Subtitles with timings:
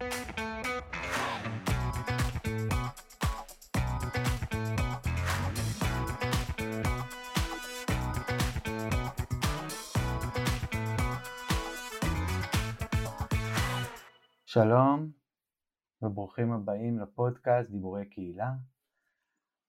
[0.00, 0.10] שלום
[16.02, 18.52] וברוכים הבאים לפודקאסט דיבורי קהילה,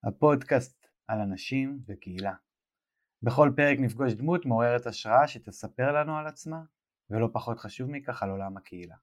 [0.03, 2.33] הפודקאסט על אנשים וקהילה.
[3.23, 6.63] בכל פרק נפגוש דמות מעוררת השראה שתספר לנו על עצמה,
[7.09, 8.95] ולא פחות חשוב מכך על עולם הקהילה.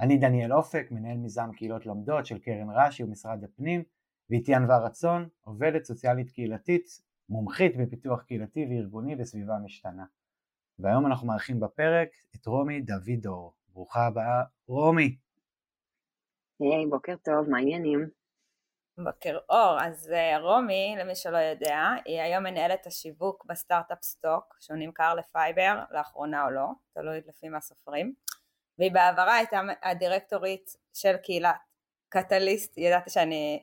[0.00, 3.82] אני דניאל אופק, מנהל מיזם קהילות לומדות של קרן רש"י ומשרד הפנים,
[4.30, 6.86] ואיתי ענווה רצון, עובדת סוציאלית קהילתית,
[7.28, 10.04] מומחית בפיתוח קהילתי וארגוני בסביבה משתנה.
[10.78, 13.54] והיום אנחנו מארחים בפרק את רומי דוד דור.
[13.68, 15.16] ברוכה הבאה, רומי.
[16.60, 18.08] היי, hey, בוקר טוב, מה העניינים?
[19.04, 24.76] בוקר אור, אז אה, רומי, למי שלא יודע, היא היום מנהלת השיווק בסטארט-אפ Stoke, שהוא
[24.76, 28.14] נמכר ל Fiverr, לאחרונה או לא, תלוי לפי מה סופרים,
[28.78, 31.56] והיא בעברה הייתה הדירקטורית של קהילת
[32.08, 33.62] קטליסט, ידעתי שאני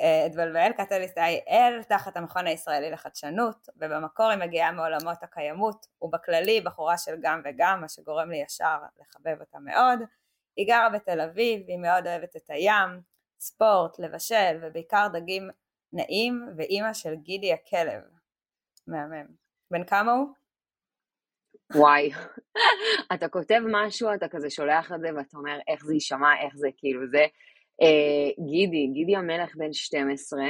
[0.00, 6.98] אה, אתבלבל, קטליסט IL, תחת המכון הישראלי לחדשנות, ובמקור היא מגיעה מעולמות הקיימות, ובכללי בחורה
[6.98, 9.98] של גם וגם, מה שגורם לי ישר לחבב אותה מאוד.
[10.56, 13.00] היא גרה בתל אביב, היא מאוד אוהבת את הים,
[13.40, 15.50] ספורט, לבשל, ובעיקר דגים
[15.92, 18.02] נעים, ואימא של גידי הכלב.
[18.86, 19.26] מהמם.
[19.70, 20.39] בן כמה הוא?
[21.74, 22.10] וואי,
[23.14, 26.68] אתה כותב משהו, אתה כזה שולח את זה ואתה אומר איך זה יישמע, איך זה,
[26.76, 27.26] כאילו זה
[27.82, 30.46] אה, גידי, גידי המלך בן 12, אה,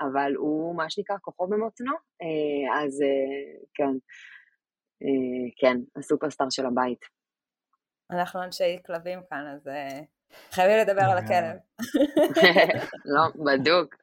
[0.00, 3.92] אבל הוא מה שנקרא כוחו במותנו, אה, אז אה, כן,
[5.02, 7.04] אה, כן, הסופרסטאר של הבית.
[8.10, 10.00] אנחנו אנשי כלבים כאן, אז אה,
[10.50, 11.56] חייבים לדבר על הכלב.
[13.14, 13.94] לא, בדוק,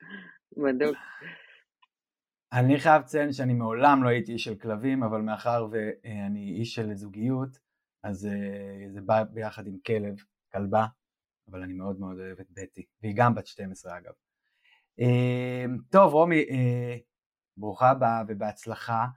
[0.58, 0.98] בדוק.
[2.54, 6.94] אני חייב לציין שאני מעולם לא הייתי איש של כלבים, אבל מאחר ואני איש של
[6.94, 7.60] זוגיות,
[8.04, 10.16] אז אה, זה בא ביחד עם כלב,
[10.52, 10.86] כלבה,
[11.50, 14.12] אבל אני מאוד מאוד אוהב את בטי, והיא גם בת 12 אגב.
[15.00, 16.46] אה, טוב רומי,
[17.58, 19.08] ברוכה הבאה ובהצלחה,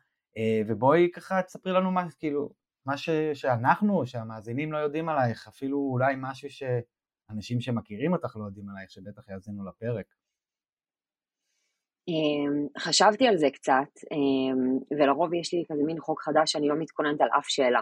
[0.69, 2.51] ובואי ככה תספרי לנו מה, כאילו,
[2.87, 8.69] מה ש, שאנחנו, שהמאזינים לא יודעים עלייך, אפילו אולי משהו שאנשים שמכירים אותך לא יודעים
[8.69, 10.07] עלייך, שבטח יאזינו לפרק.
[12.09, 16.75] אמ, חשבתי על זה קצת, אמ, ולרוב יש לי כזה מין חוק חדש שאני לא
[16.79, 17.81] מתכוננת על אף שאלה.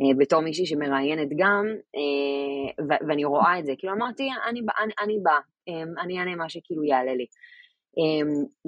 [0.00, 1.64] אה, בתור מישהי שמראיינת גם,
[1.96, 6.48] אה, ואני רואה את זה, כאילו אמרתי, אני, אני, אני באה, אמ, אני אענה מה
[6.48, 7.26] שכאילו יעלה לי.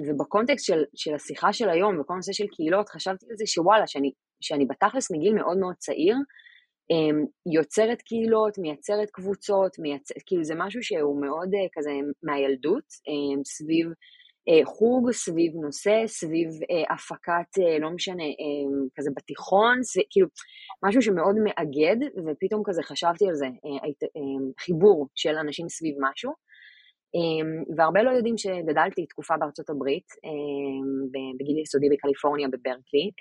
[0.07, 4.11] ובקונטקסט של, של השיחה של היום, וכל הנושא של קהילות, חשבתי על זה שוואלה, שאני
[4.41, 6.15] שאני בתכלס מגיל מאוד מאוד צעיר,
[7.53, 10.11] יוצרת קהילות, מייצרת קבוצות, מייצ...
[10.25, 11.91] כאילו זה משהו שהוא מאוד אה, כזה
[12.23, 12.83] מהילדות,
[13.45, 13.87] סביב
[14.65, 20.27] חוג, סביב נושא, סביב אה, הפקת, לא משנה, אמ, כזה בתיכון, סביב, כאילו
[20.85, 23.47] משהו שמאוד מאגד, ופתאום כזה חשבתי על זה,
[24.59, 26.31] חיבור של אנשים סביב משהו.
[27.77, 30.07] והרבה לא יודעים שגדלתי תקופה בארצות הברית,
[31.39, 33.11] בגיל יסודי בקליפורניה בברקלי,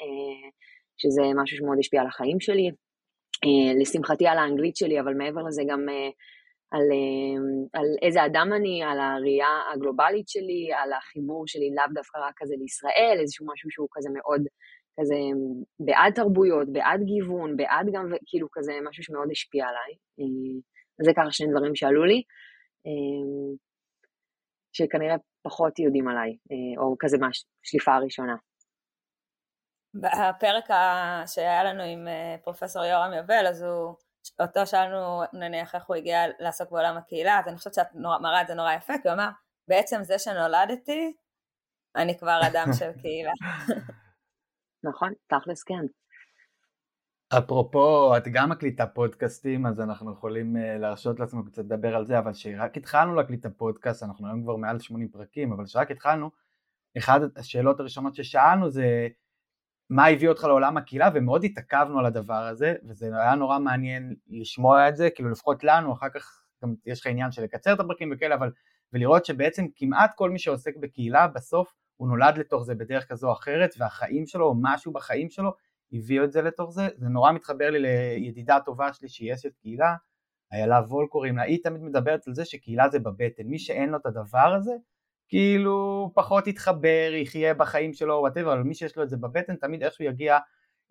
[0.97, 2.71] שזה משהו שמאוד השפיע על החיים שלי.
[3.81, 5.87] לשמחתי על האנגלית שלי, אבל מעבר לזה גם
[6.71, 12.19] על, uh, על איזה אדם אני, על הראייה הגלובלית שלי, על החיבור שלי לאו דווקא
[12.19, 14.43] רק כזה לישראל, איזשהו משהו שהוא כזה מאוד
[15.01, 15.15] כזה
[15.87, 19.93] בעד תרבויות, בעד גיוון, בעד גם, כאילו כזה משהו שמאוד השפיע עליי.
[20.21, 22.23] Uh, זה ככה שני דברים שעלו לי,
[22.87, 23.57] uh,
[24.73, 27.29] שכנראה פחות יודעים עליי, uh, או כזה מה,
[27.63, 28.37] שליפה הראשונה.
[29.95, 30.65] בפרק
[31.27, 33.95] שהיה לנו עם אה, פרופסור יורם יובל, אז הוא,
[34.41, 38.47] אותו שאלנו נניח איך הוא הגיע לעסוק בעולם הקהילה, אז אני חושבת שאת מראה את
[38.47, 39.29] זה נורא יפה, כי הוא אמר,
[39.69, 41.13] בעצם זה שנולדתי,
[41.97, 43.33] אני כבר אדם של קהילה.
[44.89, 45.85] נכון, תכלס כן.
[47.39, 52.19] אפרופו, את גם מקליטה פודקאסטים, אז אנחנו יכולים uh, להרשות לעצמנו קצת לדבר על זה,
[52.19, 56.31] אבל כשרק התחלנו להקליט את הפודקאסט, אנחנו היום כבר מעל 80 פרקים, אבל כשרק התחלנו,
[56.99, 59.09] אחת השאלות הראשונות ששאלנו זה
[59.91, 64.89] מה הביא אותך לעולם הקהילה, ומאוד התעכבנו על הדבר הזה, וזה היה נורא מעניין לשמוע
[64.89, 68.13] את זה, כאילו לפחות לנו, אחר כך גם יש לך עניין של לקצר את הפרקים
[68.15, 68.51] וכאלה, אבל
[68.93, 73.33] ולראות שבעצם כמעט כל מי שעוסק בקהילה, בסוף הוא נולד לתוך זה בדרך כזו או
[73.33, 75.53] אחרת, והחיים שלו, או משהו בחיים שלו,
[75.93, 79.95] הביאו את זה לתוך זה, זה נורא מתחבר לי לידידה טובה שלי שהיא אשת קהילה,
[80.53, 83.97] איילה וול קוראים לה, היא תמיד מדברת על זה שקהילה זה בבטן, מי שאין לו
[83.97, 84.73] את הדבר הזה,
[85.29, 89.83] כאילו פחות יתחבר, יחיה בחיים שלו, וואטאבר, אבל מי שיש לו את זה בבטן תמיד
[89.83, 90.39] איכשהו יגיע,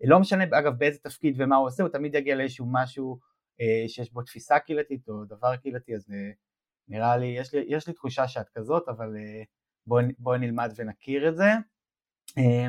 [0.04, 3.18] לא משנה אגב באיזה תפקיד ומה הוא עושה, הוא תמיד יגיע לאיזשהו משהו
[3.60, 6.30] אה, שיש בו תפיסה קהילתית או דבר קהילתי, אז אה,
[6.88, 9.42] נראה לי, יש לי, יש לי תחושה שאת כזאת, אבל אה,
[9.86, 11.50] בואי בוא נלמד ונכיר את זה.
[12.38, 12.68] אה,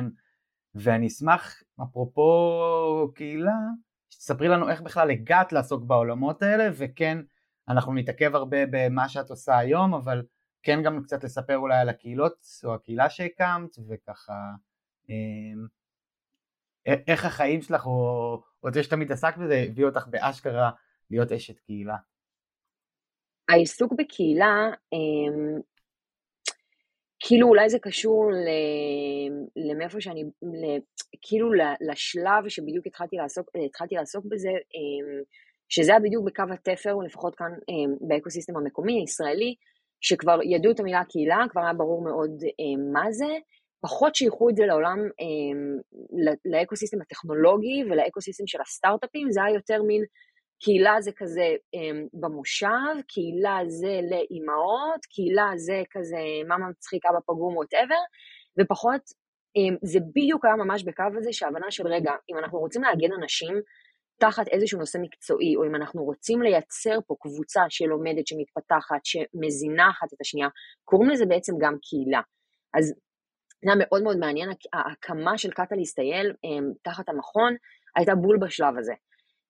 [0.74, 3.56] ואני אשמח, אפרופו קהילה,
[4.10, 7.18] שתספרי לנו איך בכלל הגעת לעסוק בעולמות האלה, וכן,
[7.68, 10.22] אנחנו נתעכב הרבה במה שאת עושה היום, אבל
[10.62, 14.34] כן גם קצת לספר אולי על הקהילות או הקהילה שהקמת, וככה
[15.08, 15.66] אמ,
[16.86, 20.70] איך החיים שלך, או, או זה שתמיד עסקת בזה, הביא אותך באשכרה
[21.10, 21.96] להיות אשת קהילה.
[23.48, 25.60] העיסוק בקהילה, אמ,
[27.20, 28.30] כאילו אולי זה קשור
[29.56, 30.24] למאיפה שאני,
[31.22, 35.22] כאילו לשלב שבדיוק התחלתי לעסוק, התחלתי לעסוק בזה, אמ,
[35.68, 37.50] שזה היה בדיוק בקו התפר, לפחות כאן
[38.08, 39.54] באקוסיסטם המקומי הישראלי,
[40.00, 42.30] שכבר ידעו את המילה קהילה, כבר היה ברור מאוד
[42.92, 43.26] מה זה,
[43.80, 44.98] פחות שייכו את זה לעולם,
[46.44, 50.04] לאקוסיסטם הטכנולוגי ולאקוסיסטם של הסטארט-אפים, זה היה יותר מין
[50.62, 51.54] קהילה זה כזה
[52.12, 56.18] במושב, קהילה זה לאימהות, קהילה זה כזה
[56.48, 58.00] מאמא מצחיקה בפייסבוק whatever,
[58.60, 59.00] ופחות,
[59.82, 63.60] זה בדיוק היה ממש בקו הזה שההבנה של רגע, אם אנחנו רוצים לארגן אנשים
[64.20, 70.20] תחת איזשהו נושא מקצועי, או אם אנחנו רוצים לייצר פה קבוצה שלומדת, שמתפתחת, שמזניקה את
[70.20, 70.48] השנייה,
[70.84, 72.20] קוראים לזה בעצם גם קהילה.
[72.74, 72.86] אז
[73.64, 76.32] זה היה מאוד מאוד מעניין, ההקמה של קטליסט IL
[76.82, 77.56] תחת המכון
[77.96, 78.92] הייתה בול בשלב הזה.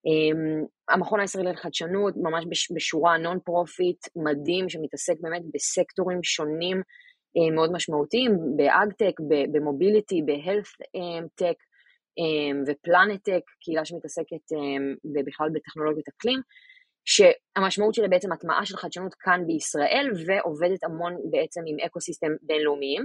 [0.09, 2.45] Um, המכון הישראלי לחדשנות, ממש
[2.75, 9.21] בשורה non profit, מדהים, שמתעסק באמת בסקטורים שונים uh, מאוד משמעותיים, ב agtech,
[9.53, 10.67] ב mobility, ב health
[11.35, 11.57] טק
[12.67, 16.41] ו PLANETech, קהילה שמתעסקת um, בכלל בטכנולוגיות אקלים,
[17.05, 23.05] שהמשמעות שלה בעצם הטמעה של חדשנות כאן בישראל, ועובדת המון בעצם עם ecosystem בינלאומיים.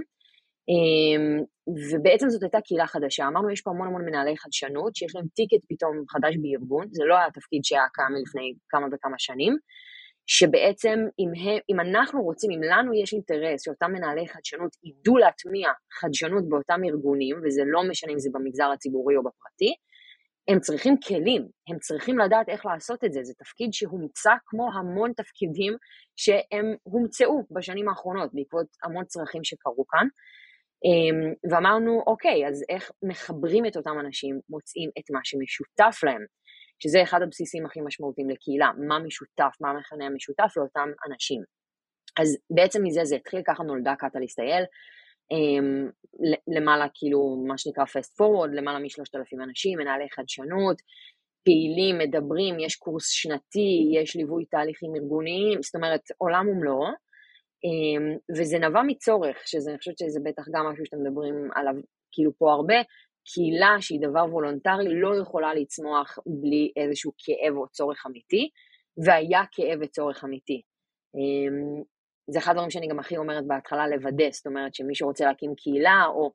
[0.68, 1.44] אמ,
[1.92, 3.26] ובעצם זאת הייתה קהילה חדשה.
[3.26, 7.16] אמרנו, יש פה המון המון מנהלי חדשנות, שיש להם ticket פתאום חדש בארגון, זה לא
[7.16, 9.56] היה תפקיד שהיה קם לפני כמה וכמה שנים,
[10.26, 15.68] שבעצם אם, הם, אם אנחנו רוצים, אם לנו יש אינטרס שאותם מנהלי חדשנות ידעו להטמיע
[16.00, 19.74] חדשנות באותם ארגונים, וזה לא משנה אם זה במגזר הציבורי או בפרטי,
[20.48, 25.12] הם צריכים כלים, הם צריכים לדעת איך לעשות את זה, זה תפקיד שהומצא כמו המון
[25.16, 25.76] תפקידים
[26.16, 30.06] שהם הומצאו בשנים האחרונות בעקבות המון צרכים שקרו כאן.
[30.84, 36.24] אמ, ואמרנו, אוקיי, אז איך מחברים את אותם אנשים, מוצאים את מה שמשותף להם,
[36.78, 41.42] שזה אחד הבסיסים הכי משמעותיים לקהילה, מה משותף, מה המכנה המשותף לאותם אנשים.
[42.20, 44.64] אז בעצם מזה זה התחיל, ככה נולדה Catalyst IL,
[45.30, 45.90] אמ,
[46.56, 50.82] למעלה כאילו, מה שנקרא fast forward, למעלה משלושת אלפים אנשים, מנהלי חדשנות,
[51.44, 56.86] פעילים, מדברים, יש קורס שנתי, יש ליווי תהליכים ארגוניים, זאת אומרת, עולם ומלואו.
[57.64, 61.74] אמ, וזה נבע מצורך, שזה, אני חושבת שזה בטח גם משהו שאתם מדברים עליו
[62.12, 62.74] כאילו פה הרבה,
[63.26, 68.50] קהילה שהיא דבר וולונטרי לא יכולה לצמוח בלי איזשהו כאב או צורך אמיתי,
[69.04, 70.62] והיה כאב וצורך אמיתי.
[71.14, 71.82] אמ,
[72.30, 76.04] זה אחד הדברים שאני גם הכי אומרת בהתחלה לוודא, זאת אומרת שמי שרוצה להקים קהילה
[76.08, 76.32] או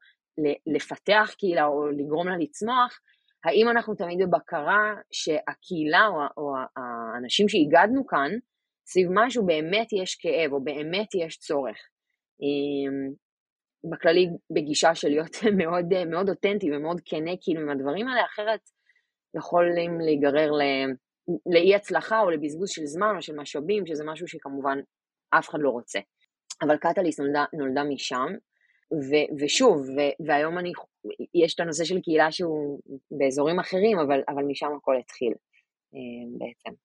[0.75, 2.99] לפתח קהילה או לגרום לה לצמוח,
[3.45, 8.31] האם אנחנו תמיד בבקרה שהקהילה או, או האנשים שהגדנו כאן,
[8.85, 11.77] סביב משהו באמת יש כאב או באמת יש צורך.
[13.83, 18.59] בכללי בגישה של להיות מאוד, מאוד אותנטי ומאוד כנה כאילו עם הדברים האלה, אחרת
[19.37, 20.61] יכולים להיגרר ל...
[21.53, 24.79] לאי הצלחה או לבזבוז של זמן או של משאבים, שזה משהו שכמובן
[25.29, 25.99] אף אחד לא רוצה.
[26.61, 28.27] אבל קטליס נולדה, נולדה משם,
[28.93, 30.71] ו, ושוב, ו, והיום אני,
[31.33, 32.79] יש את הנושא של קהילה שהוא
[33.11, 35.33] באזורים אחרים, אבל, אבל משם הכל התחיל
[35.93, 36.75] אמ, בעצם.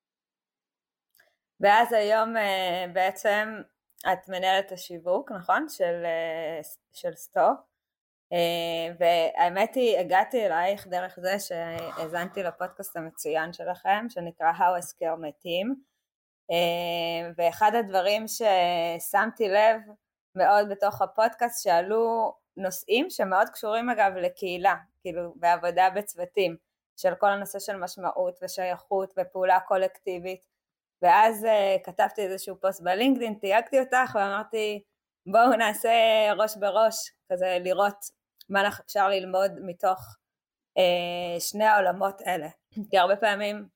[1.60, 3.48] ואז היום אה, בעצם
[4.12, 5.68] את מנהלת השיווק, נכון?
[5.68, 6.60] של, אה,
[6.92, 7.60] של סטוק.
[8.32, 15.20] אה, והאמת היא, הגעתי אלייך דרך זה שהאזנתי לפודקאסט המצוין שלכם, שנקרא How I Scare
[15.20, 15.74] My Team.
[17.36, 19.80] ואחד הדברים ששמתי לב
[20.34, 26.56] מאוד בתוך הפודקאסט, שעלו נושאים שמאוד קשורים אגב לקהילה, כאילו בעבודה בצוותים,
[26.96, 30.55] של כל הנושא של משמעות ושייכות ופעולה קולקטיבית.
[31.02, 34.82] ואז uh, כתבתי איזשהו פוסט בלינקדאין, תייגתי אותך ואמרתי
[35.26, 35.90] בואו נעשה
[36.36, 36.94] ראש בראש,
[37.32, 37.96] כזה לראות
[38.48, 39.98] מה אפשר ללמוד מתוך
[40.78, 42.48] uh, שני העולמות האלה.
[42.90, 43.68] כי הרבה פעמים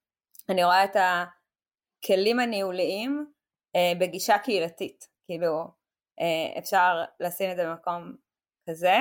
[0.48, 3.32] אני רואה את הכלים הניהוליים
[3.76, 5.64] uh, בגישה קהילתית, כאילו
[6.20, 8.16] uh, אפשר לשים את זה במקום
[8.70, 8.96] כזה,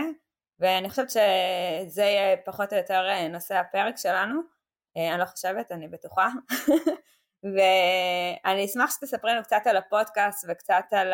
[0.60, 5.88] ואני חושבת שזה יהיה פחות או יותר נושא הפרק שלנו, uh, אני לא חושבת, אני
[5.88, 6.30] בטוחה.
[7.44, 11.14] ואני אשמח שתספרי לנו קצת על הפודקאסט וקצת על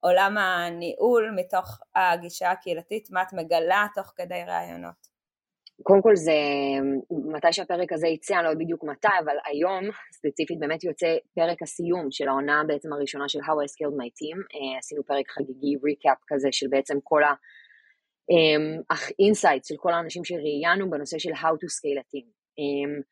[0.00, 5.16] עולם הניהול מתוך הגישה הקהילתית, מה את מגלה תוך כדי ראיונות.
[5.82, 6.32] קודם כל זה,
[7.34, 11.62] מתי שהפרק הזה יצא, אני לא יודעת בדיוק מתי, אבל היום ספציפית באמת יוצא פרק
[11.62, 15.76] הסיום של העונה בעצם הראשונה של How I Scaled My Team, uh, עשינו פרק חגיגי,
[15.84, 17.22] recap כזה של בעצם כל
[18.28, 22.26] ה insights um, של כל האנשים שראיינו בנושא של How to Scale a Team.
[22.60, 23.02] Um,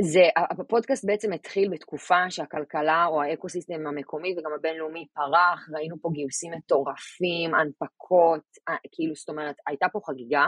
[0.00, 0.22] וזה,
[0.60, 7.54] הפודקאסט בעצם התחיל בתקופה שהכלכלה או האקוסיסטם המקומי וגם הבינלאומי פרח, ראינו פה גיוסים מטורפים,
[7.54, 10.46] הנפקות, אה, כאילו, זאת אומרת, הייתה פה חגיגה,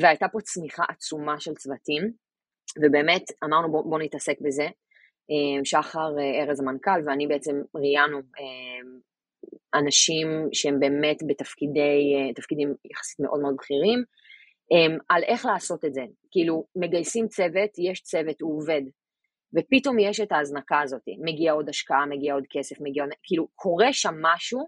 [0.00, 2.12] והייתה פה צמיחה עצומה של צוותים,
[2.82, 4.66] ובאמת אמרנו בוא, בוא נתעסק בזה.
[5.30, 8.18] אה, שחר אה, ארז המנכ"ל ואני בעצם ראיינו
[9.74, 14.04] אנשים שהם באמת בתפקידי, תפקידים יחסית מאוד מאוד בכירים,
[15.08, 16.02] על איך לעשות את זה.
[16.30, 18.82] כאילו, מגייסים צוות, יש צוות, הוא עובד,
[19.54, 23.12] ופתאום יש את ההזנקה הזאת, מגיע עוד השקעה, מגיע עוד כסף, מגיע עוד...
[23.22, 24.66] כאילו, קורה שם משהו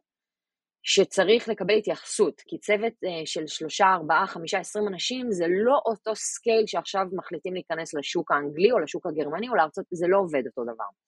[0.82, 6.16] שצריך לקבל התייחסות, כי צוות uh, של שלושה, ארבעה, חמישה, עשרים אנשים זה לא אותו
[6.16, 10.62] scale שעכשיו מחליטים להיכנס לשוק האנגלי או לשוק הגרמני או לארצות, זה לא עובד אותו
[10.62, 11.07] דבר.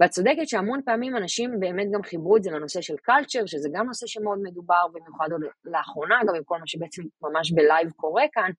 [0.00, 3.86] ואת צודקת שהמון פעמים אנשים באמת גם חיברו את זה לנושא של culture, שזה גם
[3.86, 8.24] נושא שמאוד מדובר, במיוחד עוד לאחרונה, גם עם כל מה שבעצם ממש ב live קורה
[8.32, 8.50] כאן,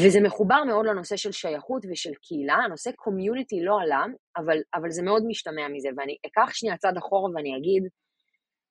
[0.00, 4.04] וזה מחובר מאוד לנושא של שייכות ושל קהילה, הנושא קומיוניטי לא עלה,
[4.36, 7.82] אבל, אבל זה מאוד משתמע מזה, ואני אקח שנייה צד אחורה ואני אגיד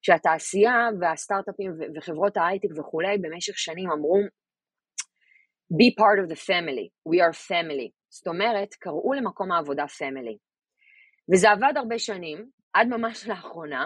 [0.01, 4.17] שהתעשייה והסטארט-אפים וחברות ההייטק וכולי במשך שנים אמרו,
[5.73, 7.89] be part of the family, we are family.
[8.09, 10.50] זאת אומרת, קראו למקום העבודה family.
[11.33, 13.85] וזה עבד הרבה שנים, עד ממש לאחרונה,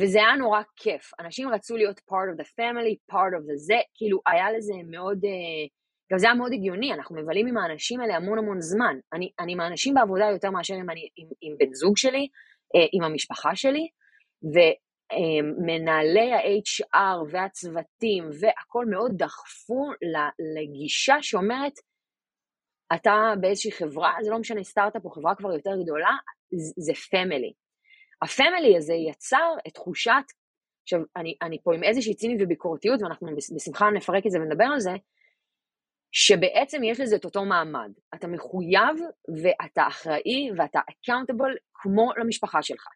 [0.00, 1.10] וזה היה נורא כיף.
[1.20, 5.24] אנשים רצו להיות part of the family, part of the זה, כאילו היה לזה מאוד,
[5.24, 5.66] אה,
[6.12, 8.96] גם זה היה מאוד הגיוני, אנחנו מבלים עם האנשים האלה המון המון זמן.
[9.12, 12.28] אני, אני עם האנשים בעבודה יותר מאשר אני עם, עם בן זוג שלי,
[12.74, 13.88] אה, עם המשפחה שלי,
[14.42, 19.90] ומנהלי ה-HR והצוותים והכל מאוד דחפו
[20.56, 21.72] לגישה שאומרת,
[22.94, 26.16] אתה באיזושהי חברה, זה לא משנה סטארט-אפ או חברה כבר יותר גדולה,
[26.76, 27.52] זה פמילי.
[28.22, 30.12] הפמילי הזה יצר את תחושת,
[30.82, 34.80] עכשיו אני, אני פה עם איזושהי צינית וביקורתיות ואנחנו בשמחה נפרק את זה ונדבר על
[34.80, 34.92] זה,
[36.12, 37.90] שבעצם יש לזה את אותו מעמד.
[38.14, 38.96] אתה מחויב
[39.42, 42.86] ואתה אחראי ואתה accountable כמו למשפחה שלך.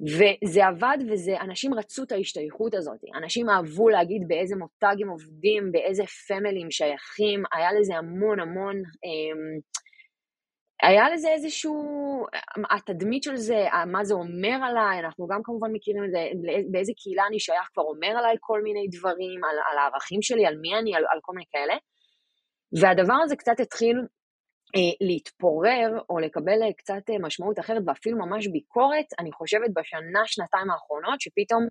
[0.00, 5.72] וזה עבד וזה, אנשים רצו את ההשתייכות הזאת, אנשים אהבו להגיד באיזה מותג הם עובדים,
[5.72, 9.58] באיזה פמילי הם שייכים, היה לזה המון המון, אה,
[10.86, 12.26] היה לזה איזשהו,
[12.70, 16.18] התדמית של זה, מה זה אומר עליי, אנחנו גם כמובן מכירים את זה,
[16.70, 20.56] באיזה קהילה אני שייך כבר אומר עליי כל מיני דברים, על, על הערכים שלי, על
[20.56, 21.74] מי אני, על, על כל מיני כאלה.
[22.80, 23.96] והדבר הזה קצת התחיל
[24.76, 30.22] אה, להתפורר או לקבל אה, קצת אה, משמעות אחרת ואפילו ממש ביקורת, אני חושבת בשנה,
[30.26, 31.66] שנתיים האחרונות, שפתאום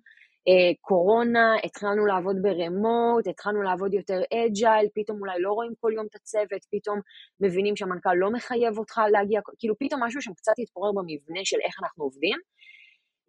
[0.80, 6.14] קורונה, התחלנו לעבוד ברמוט, התחלנו לעבוד יותר אג'ייל, פתאום אולי לא רואים כל יום את
[6.14, 7.00] הצוות, פתאום
[7.40, 11.74] מבינים שהמנכ"ל לא מחייב אותך להגיע, כאילו פתאום משהו שם קצת התפורר במבנה של איך
[11.82, 12.38] אנחנו עובדים,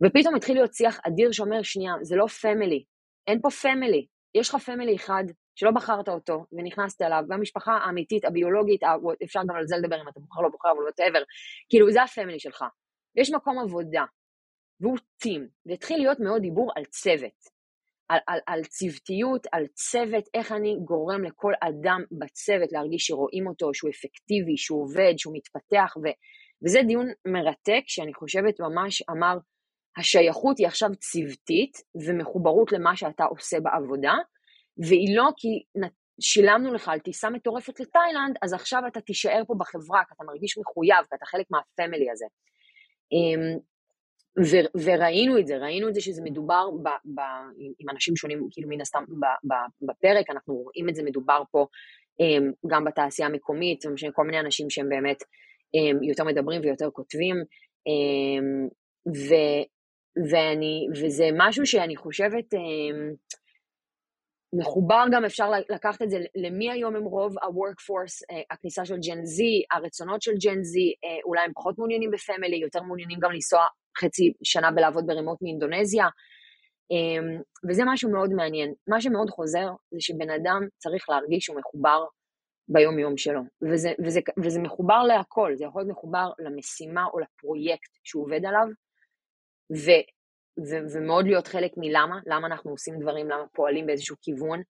[0.04, 2.84] ופתאום התחיל להיות שיח אדיר שאומר, שנייה, זה לא family,
[3.28, 4.06] אין פה family,
[4.36, 5.24] יש לך family אחד
[5.56, 8.82] שלא בחרת אותו ונכנסת אליו, והמשפחה האמיתית, הביולוגית,
[9.24, 11.24] אפשר גם על זה לדבר אם אתה בוחר לא בוחר, אבל whatever,
[11.70, 12.64] כאילו זה ה family שלך.
[13.16, 14.04] ויש מקום עבודה,
[14.80, 17.56] והוא team, והתחיל להיות מאוד דיבור על צוות,
[18.10, 23.74] על, על, על צוותיות, על צוות, איך אני גורם לכל אדם בצוות להרגיש שרואים אותו,
[23.74, 26.08] שהוא אפקטיבי, שהוא עובד, שהוא מתפתח, ו,
[26.66, 29.38] וזה דיון מרתק שאני חושבת ממש אמר,
[29.98, 31.78] השייכות היא עכשיו צוותית
[32.08, 34.14] ומחוברות למה שאתה עושה בעבודה,
[34.78, 35.64] והיא לא כי
[36.22, 40.58] שילמנו לך על טיסה מטורפת לתאילנד, אז עכשיו אתה תישאר פה בחברה, כי אתה מרגיש
[40.58, 42.26] מחויב, כי אתה חלק מהפמילי הזה.
[44.38, 47.22] אמ, ו- וראינו את זה, ראינו את זה שזה מדובר ב, ב,
[47.80, 51.68] עם אנשים שונים, כאילו מן הסתם ב, ב, בפרק, אנחנו רואים את זה מדובר פה
[52.22, 57.36] um, גם בתעשייה המקומית, כל מיני אנשים שהם באמת um, יותר מדברים ויותר כותבים,
[57.90, 58.70] um,
[59.08, 59.34] ו,
[60.32, 62.46] ואני, וזה משהו שאני חושבת,
[64.60, 69.64] מחובר גם, אפשר לקחת את זה למי היום הם רוב ה-workforce, הכניסה של ג'ן זי,
[69.72, 70.94] הרצונות של ג'ן זי,
[71.26, 73.62] אולי הם פחות מעוניינים בפמילי, יותר מעוניינים גם לנסוע
[73.98, 76.06] חצי שנה בלעבוד ברימוט מאינדונזיה,
[76.92, 78.74] אמ, וזה משהו מאוד מעניין.
[78.88, 82.06] מה שמאוד חוזר זה שבן אדם צריך להרגיש שהוא מחובר
[82.68, 87.90] ביום יום שלו, וזה, וזה, וזה מחובר להכל, זה יכול להיות מחובר למשימה או לפרויקט
[88.04, 88.68] שהוא עובד עליו,
[89.72, 89.92] ו,
[90.60, 94.62] ו, ומאוד להיות חלק מלמה, למה אנחנו עושים דברים, למה פועלים באיזשהו כיוון,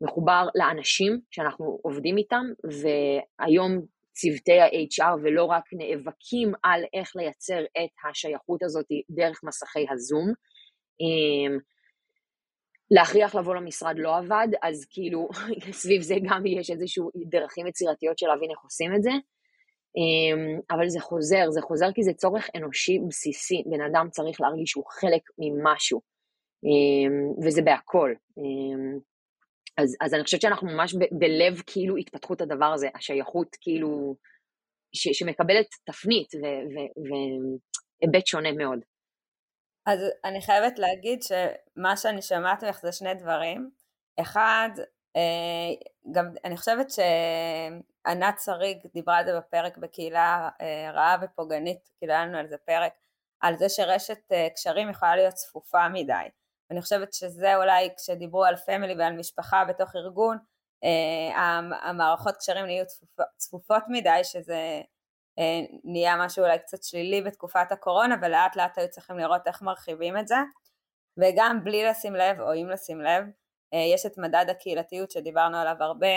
[0.00, 3.80] מחובר לאנשים שאנחנו עובדים איתם, והיום
[4.12, 10.32] צוותי ה-HR ולא רק נאבקים על איך לייצר את השייכות הזאת דרך מסכי הזום.
[11.00, 11.58] אמ,
[12.90, 15.28] להכריח לבוא למשרד לא עבד, אז כאילו
[15.82, 19.10] סביב זה גם יש איזשהו דרכים יצירתיות של להבין איך עושים את זה.
[19.96, 24.70] אמ, אבל זה חוזר, זה חוזר כי זה צורך אנושי בסיסי, בן אדם צריך להרגיש
[24.70, 26.00] שהוא חלק ממשהו,
[26.64, 28.14] אמ, וזה בהכל.
[29.78, 34.16] אז, אז אני חושבת שאנחנו ממש ב, בלב כאילו התפתחות הדבר הזה, השייכות כאילו,
[34.94, 36.28] ש, שמקבלת תפנית
[36.96, 38.78] והיבט שונה מאוד.
[39.86, 43.70] אז אני חייבת להגיד שמה שאני שמעתי ממך זה שני דברים.
[44.20, 44.70] אחד,
[45.16, 52.12] אה, גם אני חושבת שענת שריג דיברה על זה בפרק בקהילה אה, רעה ופוגענית, כאילו
[52.12, 52.92] היה לנו על זה פרק,
[53.40, 56.28] על זה שרשת אה, קשרים יכולה להיות צפופה מדי.
[56.72, 60.38] אני חושבת שזה אולי כשדיברו על פמילי ועל משפחה בתוך ארגון,
[61.82, 62.84] המערכות קשרים נהיו
[63.36, 64.80] צפופות מדי, שזה
[65.84, 70.28] נהיה משהו אולי קצת שלילי בתקופת הקורונה, ולאט לאט היו צריכים לראות איך מרחיבים את
[70.28, 70.36] זה.
[71.16, 73.24] וגם בלי לשים לב, או אם לשים לב,
[73.74, 76.16] אה, יש את מדד הקהילתיות שדיברנו עליו הרבה,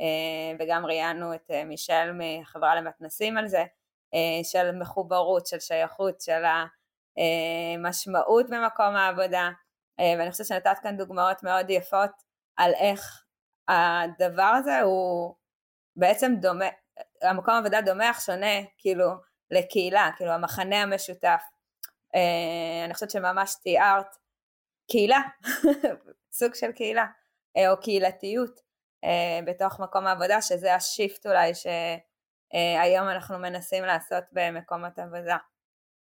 [0.00, 3.64] אה, וגם ראיינו את אה, מישל מהחברה למתנסים על זה,
[4.42, 6.42] של מחוברות, של שייכות, של
[7.16, 9.50] המשמעות במקום העבודה,
[10.18, 12.10] ואני חושבת שנתת כאן דוגמאות מאוד יפות
[12.56, 13.24] על איך
[13.68, 15.34] הדבר הזה הוא
[15.96, 16.64] בעצם דומה,
[17.22, 19.06] המקום העבודה דומה אך שונה כאילו
[19.50, 21.42] לקהילה, כאילו המחנה המשותף.
[22.84, 24.16] אני חושבת שממש תיארת
[24.90, 25.20] קהילה,
[26.38, 27.06] סוג של קהילה,
[27.56, 28.60] אה, או קהילתיות
[29.04, 35.36] אה, בתוך מקום העבודה, שזה השיפט אולי שהיום אנחנו מנסים לעשות במקומות עבודה.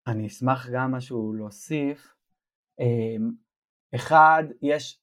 [0.07, 2.15] אני אשמח גם משהו להוסיף.
[3.95, 5.01] אחד, יש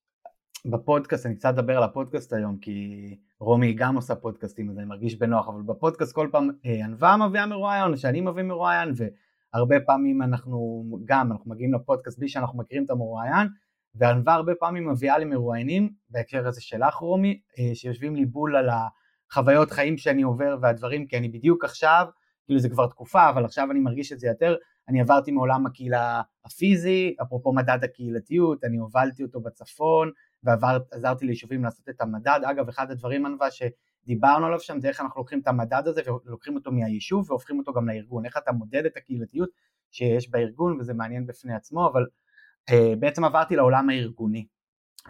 [0.65, 5.15] בפודקאסט, אני קצת אדבר על הפודקאסט היום, כי רומי גם עושה פודקאסטים, אז אני מרגיש
[5.15, 10.21] בנוח, אבל בפודקאסט כל פעם אה, ענווה מביאה מרואיין, או שאני מביא מרואיין, והרבה פעמים
[10.21, 13.47] אנחנו גם, אנחנו מגיעים לפודקאסט בלי שאנחנו מכירים את המרואיין,
[13.95, 18.69] וענווה הרבה פעמים מביאה לי מרואיינים, בהקשר הזה שלך רומי, אה, שיושבים לי בול על
[19.31, 22.05] החוויות חיים שאני עובר והדברים, כי אני בדיוק עכשיו,
[22.45, 24.55] כאילו זה כבר תקופה, אבל עכשיו אני מרגיש את זה יותר,
[24.87, 30.11] אני עברתי מעולם הקהילה הפיזי, אפרופו מדד הקהילתיות, אני הובלתי אותו בצפון,
[30.43, 35.21] ועזרתי ליישובים לעשות את המדד, אגב אחד הדברים ענווה שדיברנו עליו שם זה איך אנחנו
[35.21, 38.97] לוקחים את המדד הזה ולוקחים אותו מהיישוב והופכים אותו גם לארגון, איך אתה מודד את
[38.97, 39.49] הקהילתיות
[39.91, 42.05] שיש בארגון וזה מעניין בפני עצמו, אבל
[42.69, 44.45] אה, בעצם עברתי לעולם הארגוני.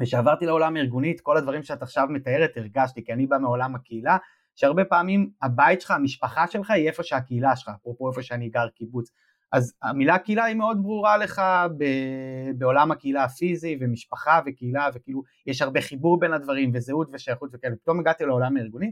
[0.01, 4.17] וכשעברתי לעולם הארגוני, את כל הדברים שאת עכשיו מתארת הרגשתי, כי אני בא מעולם הקהילה,
[4.55, 9.11] שהרבה פעמים הבית שלך, המשפחה שלך היא איפה שהקהילה שלך, אפרופו איפה שאני גר קיבוץ.
[9.55, 11.41] אז המילה קהילה היא מאוד ברורה לך
[11.77, 17.75] ב- בעולם הקהילה הפיזי ומשפחה וקהילה וכאילו יש הרבה חיבור בין הדברים וזהות ושייכות וכאלה.
[17.75, 18.91] פתאום הגעתי לעולם הארגוני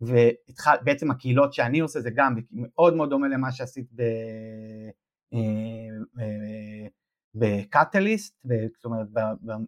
[0.00, 4.00] ובעצם הקהילות שאני עושה זה גם מאוד מאוד דומה למה שעשית ב...
[5.34, 5.38] אה,
[6.20, 6.86] אה,
[7.34, 9.06] בקטליסט, זאת אומרת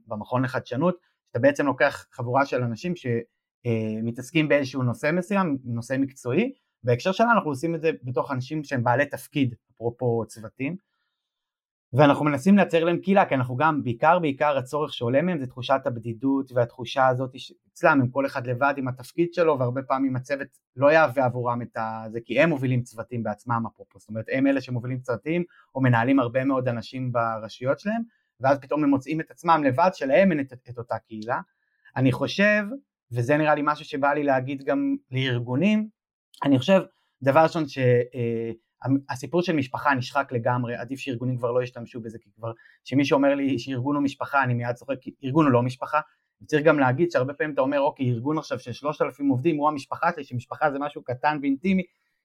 [0.07, 0.97] במכון לחדשנות,
[1.29, 6.53] שאתה בעצם לוקח חבורה של אנשים שמתעסקים באיזשהו נושא מסוים, נושא מקצועי,
[6.85, 10.77] בהקשר שלנו אנחנו עושים את זה בתוך אנשים שהם בעלי תפקיד, אפרופו צוותים,
[11.93, 15.81] ואנחנו מנסים לייצר להם קהילה, כי אנחנו גם, בעיקר בעיקר הצורך שעולה מהם זה תחושת
[15.85, 17.31] הבדידות והתחושה הזאת
[17.73, 21.77] אצלם, הם כל אחד לבד עם התפקיד שלו, והרבה פעמים הצוות לא יהווה עבורם את
[22.13, 25.45] זה, כי הם מובילים צוותים בעצמם אפרופו, זאת אומרת הם אלה שמובילים צוותים,
[25.75, 28.03] או מנהלים הרבה מאוד אנשים ברשויות שלהם,
[28.41, 31.41] ואז פתאום הם מוצאים את עצמם לבד, שלהם אין את, את אותה קהילה.
[31.97, 32.65] אני חושב,
[33.13, 35.89] וזה נראה לי משהו שבא לי להגיד גם לארגונים,
[36.45, 36.81] אני חושב,
[37.23, 37.79] דבר ראשון ש...
[37.79, 38.51] אה,
[39.43, 42.53] של משפחה נשחק לגמרי, עדיף שארגונים כבר לא ישתמשו בזה, כי כבר,
[42.85, 46.01] כשמי שאומר לי שארגון הוא משפחה, אני מיד צוחק, ארגון הוא לא משפחה,
[46.43, 49.69] וצריך גם להגיד שהרבה פעמים אתה אומר, אוקיי, ארגון עכשיו של שלושת אלפים עובדים הוא
[49.69, 51.83] המשפחה שלי, שמשפחה זה משהו קטן ואינטימי,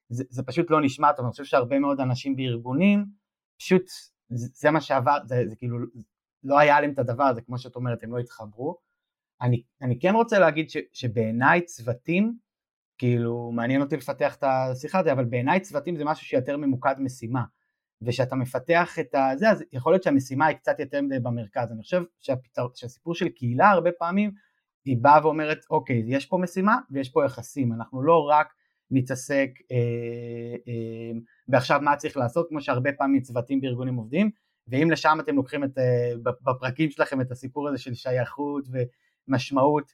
[0.10, 3.06] זה, זה פשוט לא נשמע טוב, אני חושב שהרבה מאוד אנשים בארגונים,
[3.58, 3.84] פשוט
[4.30, 5.78] זה, זה מה שעבר, זה, זה כאילו,
[6.44, 8.78] לא היה להם את הדבר הזה, כמו שאת אומרת, הם לא התחברו.
[9.42, 12.38] אני, אני כן רוצה להגיד ש, שבעיניי צוותים,
[13.00, 17.44] כאילו מעניין אותי לפתח את השיחה הזאת, אבל בעיניי צוותים זה משהו שיותר ממוקד משימה,
[18.02, 22.68] ושאתה מפתח את הזה, אז יכול להיות שהמשימה היא קצת יותר במרכז, אני חושב שהפתר,
[22.76, 24.32] שהסיפור של קהילה הרבה פעמים
[24.86, 28.54] היא באה ואומרת אוקיי יש פה משימה ויש פה יחסים, אנחנו לא רק
[28.92, 34.32] נתעסק אה, אה, ועכשיו מה צריך לעשות כמו שהרבה פעמים צוותים בארגונים עובדים.
[34.68, 38.66] ואם לשם אתם לוקחים את, אה, בפרקים שלכם את הסיפור הזה של שייכות
[39.28, 39.94] ומשמעות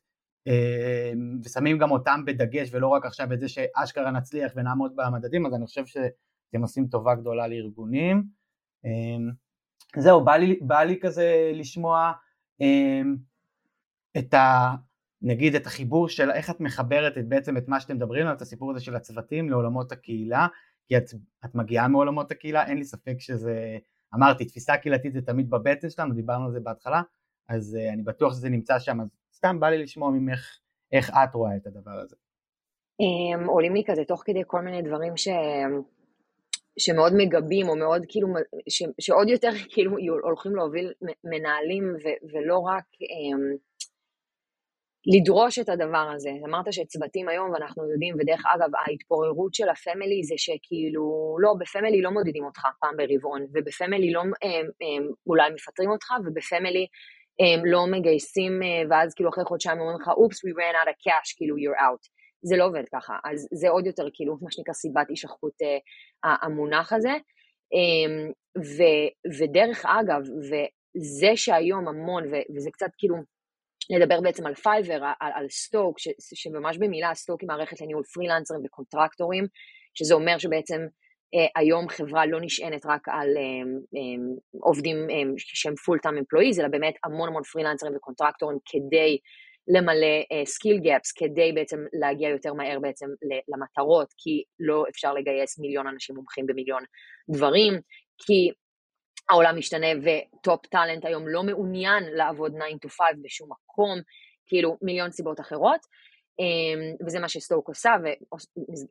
[1.44, 5.66] ושמים גם אותם בדגש ולא רק עכשיו את זה שאשכרה נצליח ונעמוד במדדים אז אני
[5.66, 8.24] חושב שאתם עושים טובה גדולה לארגונים.
[8.86, 9.32] אמ,
[9.98, 12.12] זהו, בא לי, בא לי כזה לשמוע
[12.62, 13.16] אמ,
[14.18, 14.76] את ה...
[15.22, 18.42] נגיד את החיבור של איך את מחברת את בעצם את מה שאתם מדברים עליו, את
[18.42, 20.48] הסיפור הזה של הצוותים לעולמות הקהילה,
[20.88, 21.04] כי את,
[21.46, 23.78] את מגיעה מעולמות הקהילה, אין לי ספק שזה,
[24.16, 27.02] אמרתי, תפיסה קהילתית זה תמיד בבטן שלנו, דיברנו על זה בהתחלה,
[27.50, 29.08] אז uh, אני בטוח שזה נמצא שם, אז
[29.46, 30.60] סתם בא לי לשמוע ממך
[30.92, 32.16] איך את רואה את הדבר הזה.
[33.02, 35.28] Um, עולים לי כזה תוך כדי כל מיני דברים ש...
[36.80, 38.28] שמאוד מגבים, או מאוד כאילו,
[38.70, 38.84] ש...
[39.00, 39.92] שעוד יותר כאילו
[40.24, 42.08] הולכים להוביל מנהלים, ו...
[42.34, 43.58] ולא רק, um,
[45.08, 46.30] לדרוש את הדבר הזה.
[46.46, 52.12] אמרת שצוותים היום, ואנחנו יודעים, ודרך אגב, ההתפוררות של הפמילי זה שכאילו, לא, בפמילי לא
[52.12, 56.88] מודדים אותך פעם ברבעון, ובפמילי לא הם, הם, אולי מפטרים אותך, ובפמילי
[57.40, 60.98] הם לא מגייסים, אה, ואז כאילו אחרי חודשיים אומרים לך, oops, we ran out of
[61.08, 62.10] cash, כאילו, you're out.
[62.42, 66.94] זה לא עובד ככה, אז זה עוד יותר כאילו, מה שנקרא סיבת הישכחות אה, המונח
[66.94, 67.14] הזה.
[67.74, 68.84] אה, ו,
[69.40, 72.24] ודרך אגב, וזה שהיום המון,
[72.56, 73.16] וזה קצת כאילו,
[73.90, 78.62] לדבר בעצם על Fiverr, על, על Stoke, ש, שממש במילה Stoke היא מערכת לניהול פרילנסרים
[78.66, 79.48] וקונטרקטורים,
[79.94, 80.82] שזה אומר שבעצם
[81.56, 83.44] היום חברה לא נשענת רק על אה,
[83.96, 89.18] אה, עובדים אה, שהם full time employees, אלא באמת המון המון פרילנסרים וקונטרקטורים כדי
[89.68, 93.08] למלא uh, gaps, כדי בעצם להגיע יותר מהר בעצם
[93.48, 96.84] למטרות, כי לא אפשר לגייס מיליון אנשים מומחים במיליון
[97.30, 97.74] דברים,
[98.18, 98.52] כי
[99.30, 104.00] העולם משתנה ו top talent היום לא מעוניין לעבוד 9 to 5 בשום מקום,
[104.48, 106.15] כאילו מיליון סיבות אחרות, um,
[107.06, 107.92] וזה מה ש Stoke עושה,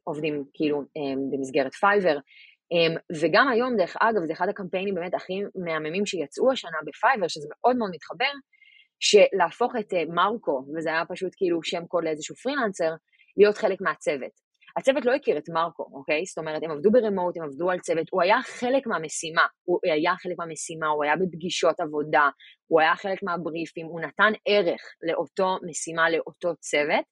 [0.07, 2.19] ועובדים כאילו um, במסגרת Fiverr.
[2.19, 7.29] Um, וגם היום, דרך אגב, זה אחד הקמפיינים באמת הכי מהממים שיצאו השנה ב Fiverr,
[7.29, 8.33] שזה מאוד מאוד מתחבר,
[9.01, 12.91] שלהפוך את uh, מרקו, וזה היה פשוט כאילו שם קוד לאיזשהו פרילנסר,
[13.37, 14.45] להיות חלק מהצוות.
[14.77, 16.25] הצוות לא הכיר את מרקו, אוקיי?
[16.25, 19.79] זאת אומרת, הם עבדו ב remote, הם עבדו על צוות, הוא היה חלק מהמשימה, הוא
[19.93, 22.29] היה חלק מהמשימה, הוא היה בפגישות עבודה,
[22.67, 27.05] הוא היה חלק מהבריפים, הוא נתן ערך לאותו משימה, לאותו צוות,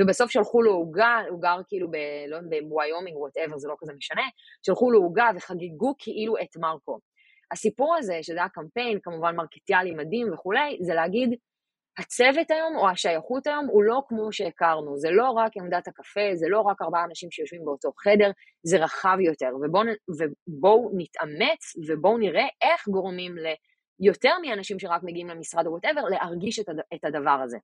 [0.00, 1.96] ובסוף שלחו לו עוגה, הוא גר כאילו ב...
[2.28, 4.22] לא יודע, בוויומינג, whatever, זה לא כזה משנה,
[4.66, 6.98] שלחו לו עוגה וחגגו כאילו את מרקו.
[7.52, 11.38] הסיפור הזה, שזה היה קמפיין, כמובן מרקטיאלי מדהים וכולי, זה להגיד,
[11.98, 16.46] הצוות היום או השייכות היום הוא לא כמו שהכרנו, זה לא רק עמדת הקפה, זה
[16.48, 18.30] לא רק ארבעה אנשים שיושבים באותו חדר,
[18.62, 19.84] זה רחב יותר, ובואו
[20.48, 23.34] ובוא נתאמץ ובואו נראה איך גורמים
[24.00, 27.58] ליותר מאנשים שרק מגיעים למשרד או whatever, להרגיש את, הד, את הדבר הזה.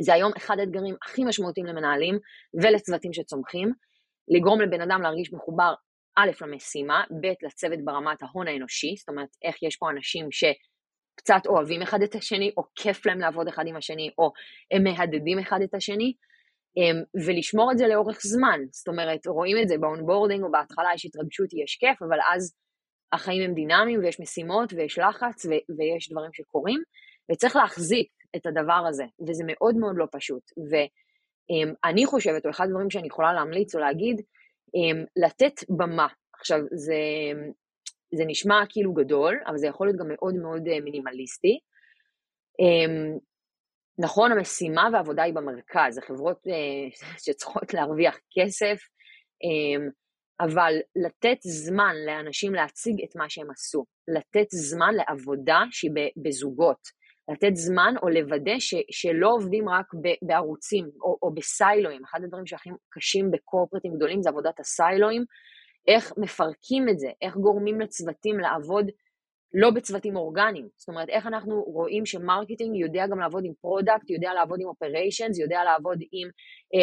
[0.00, 2.18] זה היום אחד האתגרים הכי משמעותיים למנהלים
[2.62, 3.72] ולצוותים שצומחים,
[4.28, 5.74] לגרום לבן אדם להרגיש מחובר
[6.16, 11.82] א', למשימה, ב', לצוות ברמת ההון האנושי, זאת אומרת, איך יש פה אנשים שקצת אוהבים
[11.82, 14.32] אחד את השני, או כיף להם לעבוד אחד עם השני, או
[14.70, 16.14] הם מעודדים אחד את השני,
[16.76, 18.60] אמ, ולשמור את זה לאורך זמן.
[18.70, 22.54] זאת אומרת, רואים את זה ב onboarding, או בהתחלה יש התרגשות, יש כיף, אבל אז
[23.12, 26.82] החיים הם דינמיים, ויש משימות, ויש לחץ, ו- ויש דברים שקורים,
[27.32, 30.42] וצריך להחזיק את הדבר הזה, וזה מאוד מאוד לא פשוט.
[30.70, 34.20] ואני חושבת, או אחד הדברים שאני יכולה להמליץ או להגיד,
[35.16, 36.06] לתת במה.
[36.40, 36.94] עכשיו, זה,
[38.14, 41.58] זה נשמע כאילו גדול, אבל זה יכול להיות גם מאוד מאוד אה, מינימליסטי.
[43.98, 48.78] נכון, המשימה והעבודה היא במרכז, זה חברות אה, שצריכות להרוויח כסף,
[50.40, 55.90] אבל לתת זמן לאנשים להציג את מה שהם עשו, לתת זמן לעבודה שהיא
[56.24, 62.02] בזוגות, לתת זמן או לוודא ש, שלא עובדים רק ב, בערוצים או, או בסיילואים.
[62.04, 65.24] אחד הדברים שהכי קשים בקורפרטים גדולים זה עבודת הסיילואים,
[65.88, 68.86] איך מפרקים את זה, איך גורמים לצוותים לעבוד
[69.54, 70.68] לא בצוותים אורגניים.
[70.76, 74.68] זאת אומרת, איך אנחנו רואים ש marketing יודע גם לעבוד עם product, יודע לעבוד עם
[74.68, 76.28] operations, יודע לעבוד עם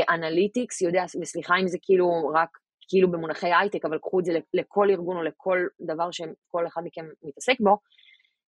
[0.10, 2.50] analytics, uh, יודע, וסליחה אם זה כאילו רק
[2.90, 7.06] כאילו במונחי הייטק, אבל קחו את זה לכל ארגון או לכל דבר שכל אחד מכם
[7.24, 7.78] מתעסק בו.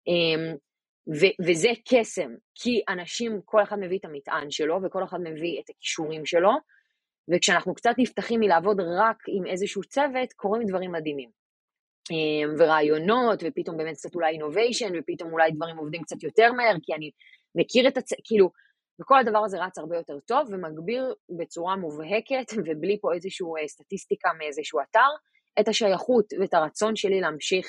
[0.08, 0.58] Um,
[1.08, 5.70] ו- וזה קסם, כי אנשים, כל אחד מביא את המטען שלו וכל אחד מביא את
[5.70, 6.50] הכישורים שלו,
[7.34, 11.30] וכשאנחנו קצת נפתחים מלעבוד רק עם איזשהו צוות, קורים דברים מדהימים.
[12.10, 16.94] אמ, ורעיונות, ופתאום באמת קצת אולי אינוביישן, ופתאום אולי דברים עובדים קצת יותר מהר, כי
[16.94, 17.10] אני
[17.54, 18.50] מכיר את הצוות, כאילו,
[19.00, 24.30] וכל הדבר הזה רץ הרבה יותר טוב ומגביר בצורה מובהקת ובלי פה איזושהי אה, סטטיסטיקה
[24.38, 25.08] מאיזשהו אתר
[25.60, 27.66] את השייכות ואת הרצון שלי להמשיך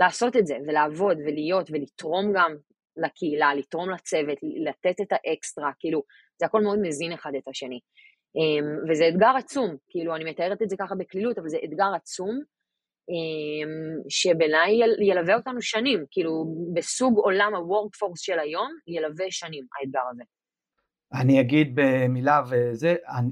[0.00, 2.56] לעשות את זה ולעבוד ולהיות ולתרום גם
[2.96, 6.02] לקהילה, לתרום לצוות, לתת את האקסטרה, כאילו,
[6.40, 7.80] זה הכל מאוד מזין אחד את השני.
[8.36, 12.40] אמ, וזה אתגר עצום, כאילו, אני מתארת את זה ככה בקלילות, אבל זה אתגר עצום,
[13.08, 16.30] אמ, שבעיניי ילווה אותנו שנים, כאילו,
[16.74, 20.22] בסוג עולם ה-workforce של היום, ילווה שנים האתגר הזה.
[21.12, 23.30] אני אגיד במילה וזה, אני,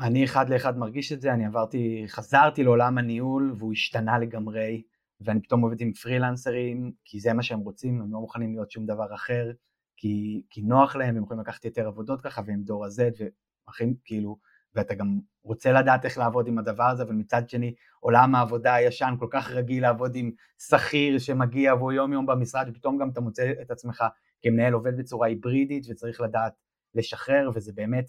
[0.00, 4.82] אני אחד לאחד מרגיש את זה, אני עברתי, חזרתי לעולם הניהול והוא השתנה לגמרי.
[5.20, 8.86] ואני פתאום עובד עם פרילנסרים, כי זה מה שהם רוצים, הם לא מוכנים להיות שום
[8.86, 9.50] דבר אחר,
[9.96, 13.22] כי, כי נוח להם, הם יכולים לקחת יותר עבודות ככה, והם דור ה-Z,
[13.68, 14.38] ואחים, כאילו,
[14.74, 19.14] ואתה גם רוצה לדעת איך לעבוד עם הדבר הזה, אבל מצד שני, עולם העבודה הישן
[19.18, 23.52] כל כך רגיל לעבוד עם שכיר שמגיע והוא יום יום במשרד, ופתאום גם אתה מוצא
[23.62, 24.04] את עצמך
[24.42, 26.52] כמנהל עובד בצורה היברידית, וצריך לדעת
[26.94, 28.06] לשחרר, וזה באמת,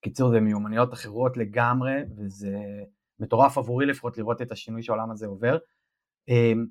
[0.00, 2.56] קיצור, זה מיומנויות אחרות לגמרי, וזה
[3.20, 5.58] מטורף עבורי לפחות לראות את השינוי שהעולם הזה עובר.
[6.28, 6.66] אמ,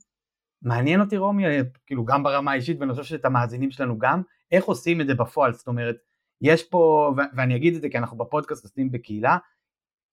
[0.62, 1.44] מעניין אותי רומי,
[1.86, 5.54] כאילו גם ברמה האישית ואני חושב שאת המאזינים שלנו גם, איך עושים את זה בפועל,
[5.54, 5.96] זאת אומרת,
[6.42, 9.38] יש פה, ואני אגיד את זה כי אנחנו בפודקאסט עושים בקהילה,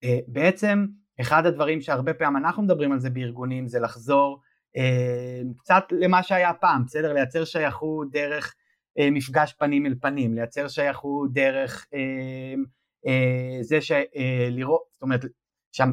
[0.03, 0.85] אה, בעצם
[1.21, 4.41] אחד הדברים שהרבה פעמים אנחנו מדברים על זה בארגונים זה לחזור
[4.77, 7.13] אה, קצת למה שהיה פעם, בסדר?
[7.13, 8.55] לייצר שייכות דרך
[8.99, 11.87] אה, מפגש פנים אל פנים, לייצר שייכות דרך
[13.61, 15.25] זה שלראות, זאת אומרת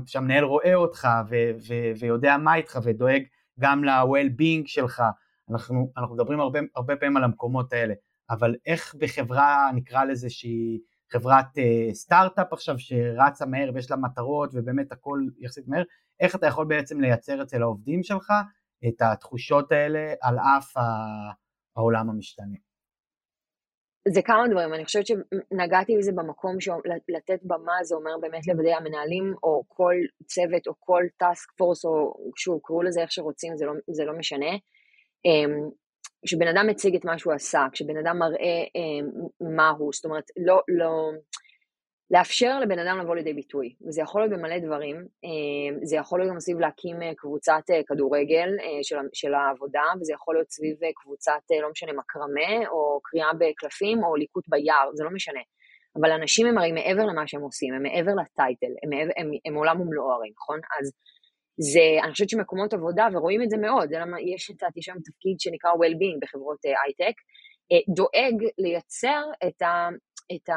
[0.06, 3.22] שהמנהל רואה אותך ו- ו- ויודע מה איתך ודואג
[3.62, 5.02] גם ל-well-being שלך,
[5.50, 7.94] אנחנו, אנחנו מדברים הרבה, הרבה פעמים על המקומות האלה,
[8.30, 10.80] אבל איך בחברה נקרא לזה שהיא
[11.12, 15.82] חברת uh, סטארט-אפ עכשיו שרצה מהר ויש לה מטרות ובאמת הכל יחסית מהר,
[16.20, 18.32] איך אתה יכול בעצם לייצר אצל העובדים שלך
[18.88, 20.76] את התחושות האלה על אף
[21.76, 22.71] העולם המשתנה?
[24.08, 29.34] זה כמה דברים, אני חושבת שנגעתי בזה במקום שלתת במה זה אומר באמת לוודא המנהלים
[29.42, 29.94] או כל
[30.26, 34.12] צוות או כל טאסק פורס או שוב קראו לזה איך שרוצים זה לא, זה לא
[34.18, 34.50] משנה.
[35.24, 35.70] אמ,
[36.26, 39.08] כשבן אדם מציג את מה שהוא עשה, כשבן אדם מראה אה,
[39.56, 41.10] מה הוא, זאת אומרת, לא, לא,
[42.12, 46.32] לאפשר לבן אדם לבוא לידי ביטוי, וזה יכול להיות במלא דברים, אה, זה יכול להיות
[46.32, 48.48] גם סביב להקים אה, קבוצת אה, כדורגל
[48.82, 54.16] של, של העבודה, וזה יכול להיות סביב קבוצת, לא משנה, מקרמה, או קריאה בקלפים, או
[54.16, 55.40] ליקוט ביער, זה לא משנה.
[55.96, 59.54] אבל אנשים הם הרי מעבר למה שהם עושים, הם מעבר לטייטל, הם, מעבר, הם, הם
[59.54, 60.60] עולם ומלואו הרי, נכון?
[60.80, 60.92] אז
[61.56, 64.98] זה, אני חושבת שמקומות עבודה, ורואים את זה מאוד, זה למה יש, את יש היום
[64.98, 67.14] תפקיד שנקרא well-being בחברות הייטק,
[67.94, 69.88] דואג לייצר את, ה,
[70.34, 70.54] את, ה,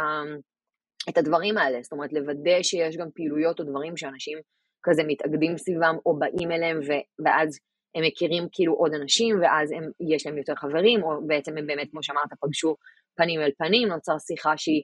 [1.10, 4.38] את הדברים האלה, זאת אומרת לוודא שיש גם פעילויות או דברים שאנשים
[4.84, 6.92] כזה מתאגדים סביבם או באים אליהם ו,
[7.26, 7.60] ואז
[7.96, 11.88] הם מכירים כאילו עוד אנשים ואז הם, יש להם יותר חברים, או בעצם הם באמת,
[11.92, 12.76] כמו שאמרת, פגשו
[13.18, 14.84] פנים אל פנים, נוצר שיחה שהיא,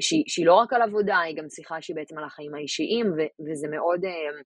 [0.00, 3.20] שהיא, שהיא לא רק על עבודה, היא גם שיחה שהיא בעצם על החיים האישיים, ו,
[3.50, 4.04] וזה מאוד...
[4.04, 4.42] Uh,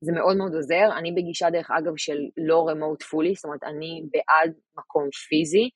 [0.00, 0.88] זה מאוד מאוד עוזר.
[0.98, 5.70] אני בגישה, דרך אגב, של לא remote fully, זאת אומרת, אני בעד מקום פיזי.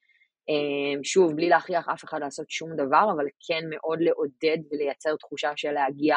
[0.49, 5.53] אמ, שוב, בלי להכריח אף אחד לעשות שום דבר, אבל כן מאוד לעודד ולייצר תחושה
[5.57, 6.17] של להגיע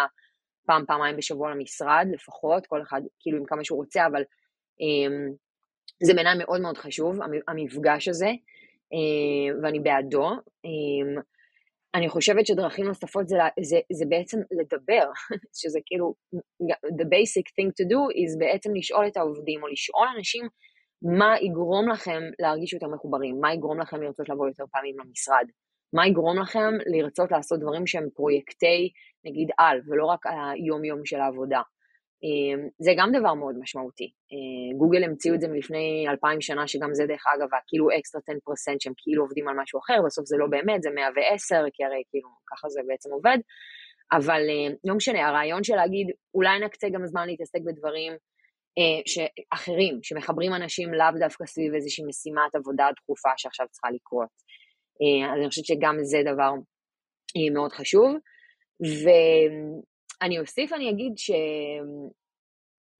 [0.65, 5.33] פעם, פעמיים בשבוע למשרד לפחות, כל אחד כאילו עם כמה שהוא רוצה, אבל um,
[6.03, 8.29] זה בעיניי מאוד מאוד חשוב, המפגש הזה,
[8.93, 10.29] um, ואני בעדו.
[11.95, 15.09] אני חושבת שדרכים נוספות זה, זה, זה בעצם לדבר,
[15.61, 16.13] שזה כאילו,
[16.99, 20.47] the basic thing to do is בעצם לשאול את העובדים, או לשאול אנשים
[21.01, 25.45] מה יגרום לכם להרגיש יותר מחוברים, מה יגרום לכם לרצות לבוא יותר פעמים למשרד,
[25.93, 28.89] מה יגרום לכם לרצות לעשות דברים שהם פרויקטי,
[29.25, 31.61] נגיד על, ולא רק היום-יום של העבודה.
[32.23, 34.09] אמ, זה גם דבר מאוד משמעותי.
[34.31, 38.75] אה, גוגל המציאו את זה מלפני אלפיים שנה, שגם זה דרך אגב, כאילו אקסטרה 10%
[38.79, 42.29] שהם כאילו עובדים על משהו אחר, בסוף זה לא באמת, זה 110, כי הרי כאילו
[42.51, 43.37] ככה זה בעצם עובד.
[44.11, 48.13] אבל אה, לא משנה, הרעיון של להגיד, אולי נקצה גם זמן להתעסק בדברים
[49.53, 54.29] אחרים, שמחברים אנשים לאו דווקא סביב איזושהי משימת עבודה דחופה שעכשיו צריכה לקרות.
[55.33, 56.51] אז אני חושבת שגם זה דבר
[57.53, 58.15] מאוד חשוב.
[58.83, 59.09] ו...
[60.21, 61.13] אני אוסיף, אני אגיד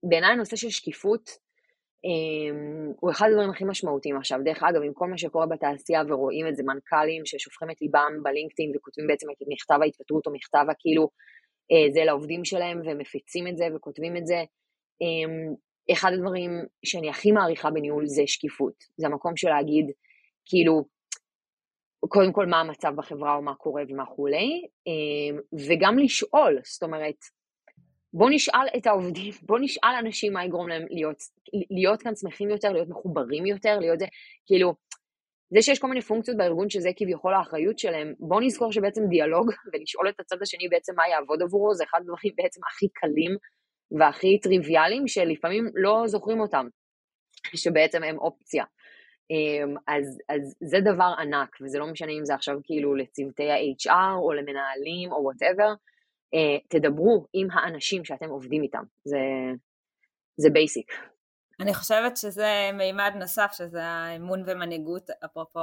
[0.04, 1.30] שבעיניי הנושא של שקיפות
[3.00, 4.38] הוא אחד הדברים הכי משמעותיים עכשיו.
[4.44, 8.72] דרך אגב, עם כל מה שקורה בתעשייה ורואים את זה, מנכ"לים ששופכים את ליבם בלינקדאין
[8.76, 11.08] וכותבים בעצם את מכתב ההתפטרות או מכתב הכאילו
[11.72, 14.44] אה, זה לעובדים שלהם ומפיצים את זה וכותבים את זה.
[15.92, 16.50] אחד הדברים
[16.84, 18.74] שאני הכי מעריכה בניהול זה שקיפות.
[18.96, 19.86] זה המקום של להגיד,
[20.44, 20.84] כאילו,
[22.08, 27.16] קודם כל מה המצב בחברה או מה קורה ומה כולי, אמ, וגם לשאול, זאת אומרת,
[28.12, 31.16] בוא נשאל את העובדים, בוא נשאל אנשים מה יגרום להם להיות,
[31.70, 34.06] להיות כאן שמחים יותר, להיות מחוברים יותר, להיות זה,
[34.46, 34.74] כאילו,
[35.50, 40.08] זה שיש כל מיני פונקציות בארגון שזה כביכול האחריות שלהם, בוא נזכור שבעצם דיאלוג ולשאול
[40.08, 43.36] את הצד השני בעצם מה יעבוד עבורו, זה אחד הדברים בעצם הכי קלים
[43.90, 46.66] והכי טריוויאליים שלפעמים לא זוכרים אותם,
[47.54, 48.64] שבעצם הם אופציה.
[49.30, 54.16] אמ, אז, אז זה דבר ענק, וזה לא משנה אם זה עכשיו כאילו לצוותי ה-HR
[54.16, 55.74] או למנהלים או whatever,
[56.34, 58.82] אה, תדברו עם האנשים שאתם עובדים איתם,
[60.36, 60.92] זה, basic.
[61.60, 65.60] אני חושבת שזה מימד נוסף, שזה האמון ומנהיגות, אפרופו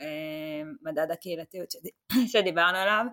[0.00, 1.68] אה, מדד הקהילתיות
[2.32, 3.04] שדיברנו עליו,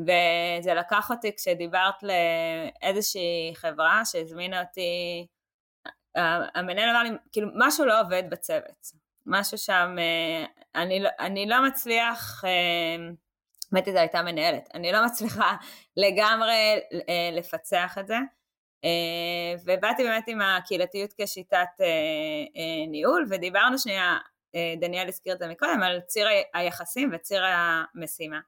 [0.00, 5.26] וזה לקח אותי כשדיברת לאיזושהי חברה שהזמינה אותי,
[6.54, 8.92] המנהל אמר לי, כאילו משהו לא עובד בצוות,
[9.26, 10.44] משהו שם, אה,
[10.82, 15.56] אני, לא, אני לא מצליח, האמת היא זו הייתה מנהלת, אני לא מצליחה
[15.96, 18.16] לגמרי אה, לפצח את זה,
[18.84, 21.68] אה, ובאתי באמת עם הקהילתיות כשיטת
[22.88, 24.18] ניהול, ודיברנו שנייה,
[24.80, 28.40] דניאל הזכיר את זה מקודם, על ציר היחסים וציר המשימה.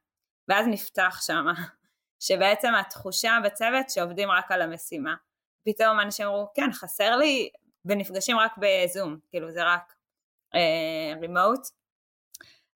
[0.49, 1.45] ואז נפתח שם,
[2.27, 5.15] שבעצם התחושה בצוות שעובדים רק על המשימה.
[5.65, 7.51] פתאום אנשים אמרו, כן, חסר לי,
[7.85, 9.95] ונפגשים רק בזום, כאילו זה רק
[11.21, 11.83] רימוט, אה,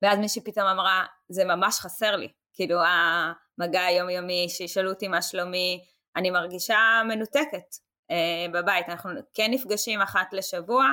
[0.03, 5.85] ואז מישהי פתאום אמרה, זה ממש חסר לי, כאילו המגע היומיומי, שישאלו אותי מה שלומי,
[6.17, 7.75] אני מרגישה מנותקת
[8.11, 10.87] אה, בבית, אנחנו כן נפגשים אחת לשבוע,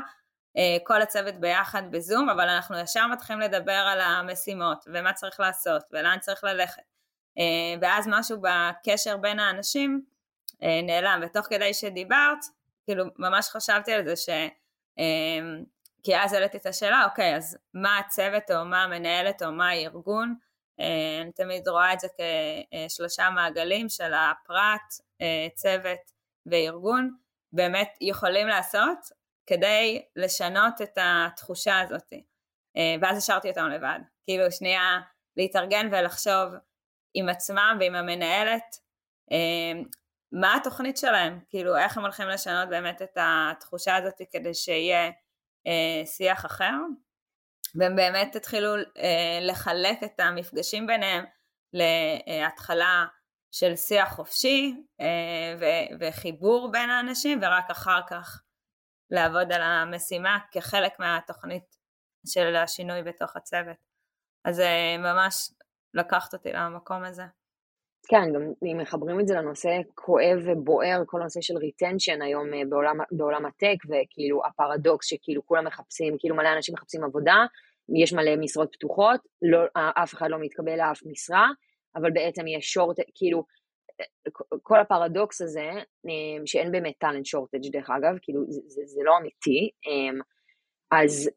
[0.83, 6.17] כל הצוות ביחד בזום, אבל אנחנו ישר מתחילים לדבר על המשימות ומה צריך לעשות ולאן
[6.21, 6.81] צריך ללכת.
[7.37, 10.01] אה, ואז משהו בקשר בין האנשים
[10.63, 12.39] אה, נעלם, ותוך כדי שדיברת,
[12.85, 14.29] כאילו ממש חשבתי על זה ש...
[16.03, 20.35] כי אז העליתי את השאלה, אוקיי, אז מה הצוות או מה המנהלת או מה הארגון?
[21.21, 22.07] אני תמיד רואה את זה
[22.87, 24.93] כשלושה מעגלים של הפרט,
[25.55, 25.99] צוות
[26.45, 27.15] וארגון,
[27.53, 28.97] באמת יכולים לעשות
[29.45, 32.13] כדי לשנות את התחושה הזאת.
[32.77, 33.99] אה, ואז השארתי אותם לבד.
[34.23, 34.99] כאילו שנייה
[35.37, 36.53] להתארגן ולחשוב
[37.13, 38.75] עם עצמם ועם המנהלת
[39.31, 39.81] אה,
[40.31, 45.11] מה התוכנית שלהם, כאילו איך הם הולכים לשנות באמת את התחושה הזאת כדי שיהיה
[45.67, 46.73] אה, שיח אחר.
[47.75, 48.75] והם באמת התחילו
[49.41, 51.25] לחלק את המפגשים ביניהם
[51.73, 53.05] להתחלה
[53.51, 54.75] של שיח חופשי
[55.99, 58.43] וחיבור בין האנשים ורק אחר כך
[59.13, 61.75] לעבוד על המשימה כחלק מהתוכנית
[62.27, 63.77] של השינוי בתוך הצוות.
[64.45, 65.49] אז אה, ממש
[65.93, 67.23] לקחת אותי למקום הזה.
[68.07, 72.61] כן, גם אם מחברים את זה לנושא כואב ובוער, כל הנושא של retention היום אה,
[72.69, 77.45] בעולם, בעולם ה tech, וכאילו הפרדוקס שכאילו כולם מחפשים, כאילו מלא אנשים מחפשים עבודה,
[78.01, 81.49] יש מלא משרות פתוחות, לא, אף אחד לא מתקבל לאף משרה,
[81.95, 83.43] אבל בעצם יש short, כאילו
[84.63, 85.69] כל הפרדוקס הזה,
[86.05, 90.19] אמ, שאין באמת talent shortage דרך אגב, כאילו זה, זה, זה לא אמיתי, אמ,
[90.91, 91.29] אז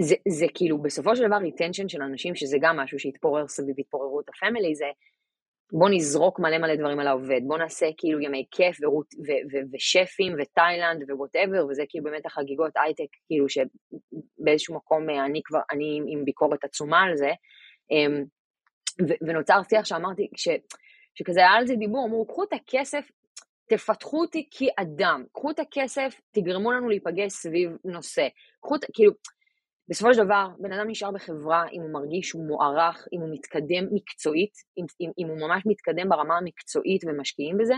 [0.00, 4.28] זה, זה כאילו בסופו של דבר retention של אנשים, שזה גם משהו שהתפורר סביב התפוררות
[4.28, 4.86] ה family, זה
[5.72, 9.56] בוא נזרוק מלא מלא דברים על העובד, בוא נעשה כאילו ימי כיף ורות, ו, ו,
[9.72, 15.60] ושפים ותאילנד ו whatever, וזה כאילו באמת החגיגות הייטק, כאילו שבאיזשהו מקום אה, אני כבר,
[15.70, 17.30] אני עם ביקורת עצומה על זה,
[17.90, 18.24] אמ,
[19.08, 20.48] ו, ונוצר שיח שאמרתי, ש...
[21.14, 23.08] שכזה היה על זה דיבור, אמרו, קחו את הכסף,
[23.68, 28.28] תפתחו אותי כאדם, קחו את הכסף, תגרמו לנו להיפגש סביב נושא.
[28.60, 29.12] קחו את, כאילו,
[29.88, 33.84] בסופו של דבר, בן אדם נשאר בחברה אם הוא מרגיש שהוא מוערך, אם הוא מתקדם
[33.92, 37.74] מקצועית, אם, אם, אם הוא ממש מתקדם ברמה המקצועית ומשקיעים בזה,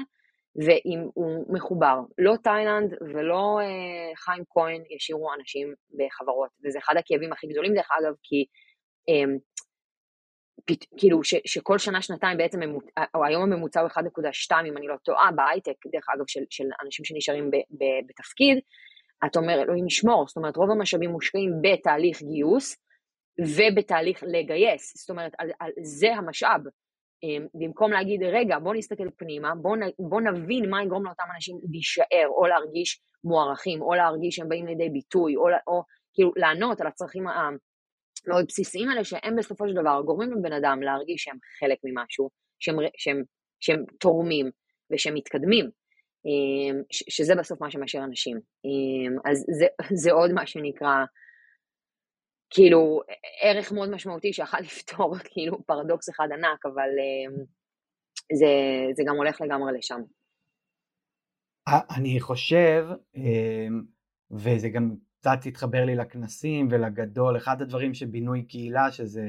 [0.66, 2.01] ואם הוא מחובר.
[2.18, 7.88] לא תאילנד ולא אה, חיים כהן ישאירו אנשים בחברות, וזה אחד הכאבים הכי גדולים דרך
[8.01, 8.44] אגב, כי
[9.09, 9.33] אה,
[10.97, 12.61] כאילו ש, שכל שנה שנתיים בעצם,
[13.14, 14.01] או היום הממוצע הוא 1.2
[14.69, 18.59] אם אני לא טועה, בהייטק, דרך אגב, של, של אנשים שנשארים ב, ב, בתפקיד,
[19.27, 22.77] אתה אומר, אלוהים ישמור, זאת אומרת, רוב המשאבים מושקעים בתהליך גיוס
[23.40, 26.61] ובתהליך לגייס, זאת אומרת, על, על זה המשאב.
[27.23, 32.29] אמ, במקום להגיד, רגע, בוא נסתכל פנימה, בוא, בוא נבין מה יגרום לאותם אנשים להישאר,
[32.29, 35.83] או להרגיש מוערכים, או להרגיש שהם באים לידי ביטוי, או, או
[36.14, 37.27] כאילו לענות על הצרכים
[38.26, 42.76] מאוד בסיסיים האלה, שהם בסופו של דבר גורמים לבן אדם להרגיש שהם חלק ממשהו, שהם,
[42.96, 43.22] שהם,
[43.61, 44.50] שהם תורמים
[44.92, 45.70] ושהם מתקדמים,
[46.26, 48.40] אמ, שזה בסוף מה שמשאיר אנשים.
[48.64, 49.66] אמ, אז זה,
[50.02, 51.05] זה עוד מה שנקרא,
[52.50, 53.00] כאילו,
[53.42, 57.44] ערך מאוד משמעותי שיכול לפתור כאילו פרדוקס אחד ענק, אבל אמ,
[58.33, 58.46] זה,
[58.96, 60.00] זה גם הולך לגמרי לשם.
[61.96, 62.87] אני חושב,
[64.31, 64.94] וזה גם
[65.27, 69.23] קצת התחבר לי לכנסים ולגדול, אחד הדברים שבינוי קהילה, שזה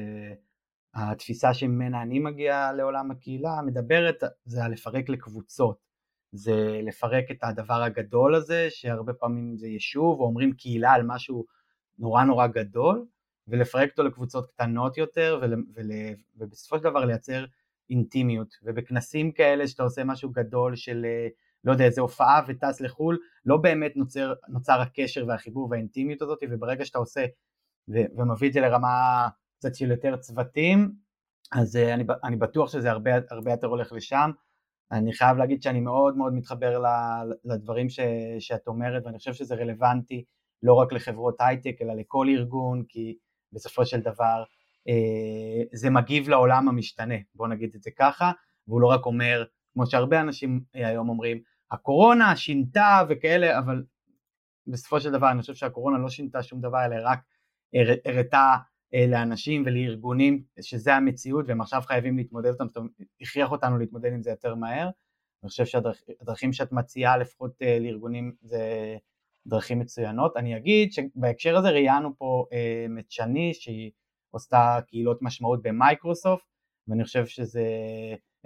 [0.93, 5.77] התפיסה שממנה אני מגיע לעולם הקהילה, מדברת, זה לפרק לקבוצות,
[6.31, 11.45] זה לפרק את הדבר הגדול הזה, שהרבה פעמים זה יישוב, או אומרים קהילה על משהו
[11.99, 13.05] נורא נורא גדול,
[13.47, 15.91] ולפרק אותו לקבוצות קטנות יותר, ול, ול,
[16.35, 17.45] ובסופו של דבר לייצר
[17.89, 21.05] אינטימיות, ובכנסים כאלה שאתה עושה משהו גדול של
[21.63, 26.85] לא יודע, איזה הופעה וטס לחו"ל, לא באמת נוצר, נוצר הקשר והחיבור והאינטימיות הזאת, וברגע
[26.85, 27.25] שאתה עושה
[27.89, 29.27] ו- ומביא את זה לרמה
[29.59, 30.91] קצת של יותר צוותים,
[31.51, 34.31] אז uh, אני, אני בטוח שזה הרבה, הרבה יותר הולך לשם.
[34.91, 36.83] אני חייב להגיד שאני מאוד מאוד מתחבר
[37.45, 37.99] לדברים ש,
[38.39, 40.23] שאת אומרת, ואני חושב שזה רלוונטי
[40.63, 43.17] לא רק לחברות הייטק, אלא לכל ארגון, כי
[43.53, 44.43] בסופו של דבר
[44.87, 48.31] אה, זה מגיב לעולם המשתנה, בוא נגיד את זה ככה,
[48.67, 49.43] והוא לא רק אומר,
[49.77, 53.83] כמו שהרבה אנשים אה, היום אומרים, הקורונה שינתה וכאלה, אבל
[54.67, 57.19] בסופו של דבר אני חושב שהקורונה לא שינתה שום דבר, אלא רק
[58.05, 58.55] הראתה
[58.93, 64.13] אה, לאנשים ולארגונים שזה המציאות והם עכשיו חייבים להתמודד אותם, זאת אומרת, הכריח אותנו להתמודד
[64.13, 64.89] עם זה יותר מהר.
[65.43, 68.95] אני חושב שהדרכים שאת מציעה לפחות אה, לארגונים זה
[69.47, 70.37] דרכים מצוינות.
[70.37, 72.45] אני אגיד שבהקשר הזה ראיינו פה
[72.99, 73.91] את שני שהיא
[74.31, 76.45] עושה קהילות משמעות במייקרוסופט
[76.87, 77.63] ואני חושב שזה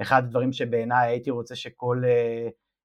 [0.01, 2.03] אחד הדברים שבעיניי הייתי רוצה שכל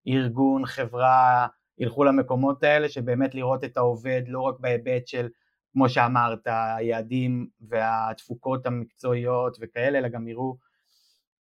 [0.09, 1.47] ארגון, חברה,
[1.79, 5.29] ילכו למקומות האלה, שבאמת לראות את העובד לא רק בהיבט של,
[5.73, 10.57] כמו שאמרת, היעדים והתפוקות המקצועיות וכאלה, אלא גם יראו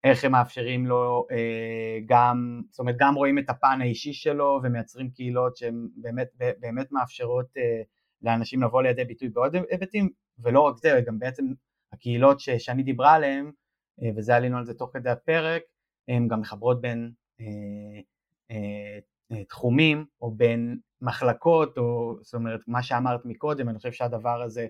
[0.05, 5.11] איך הם מאפשרים לו אה, גם, זאת אומרת גם רואים את הפן האישי שלו ומייצרים
[5.11, 7.83] קהילות שהן באמת, באמת מאפשרות אה,
[8.23, 10.09] לאנשים לבוא לידי ביטוי בעוד היבטים,
[10.39, 11.45] ולא רק זה, גם בעצם
[11.93, 13.51] הקהילות שאני דיברה עליהן, אה,
[14.16, 15.62] וזה עלינו על זה תוך כדי הפרק,
[16.09, 17.47] הן גם מחברות בין אה,
[18.51, 18.99] אה,
[19.32, 24.66] אה, תחומים או בין מחלקות, או זאת אומרת מה שאמרת מקודם, אני חושב שהדבר הזה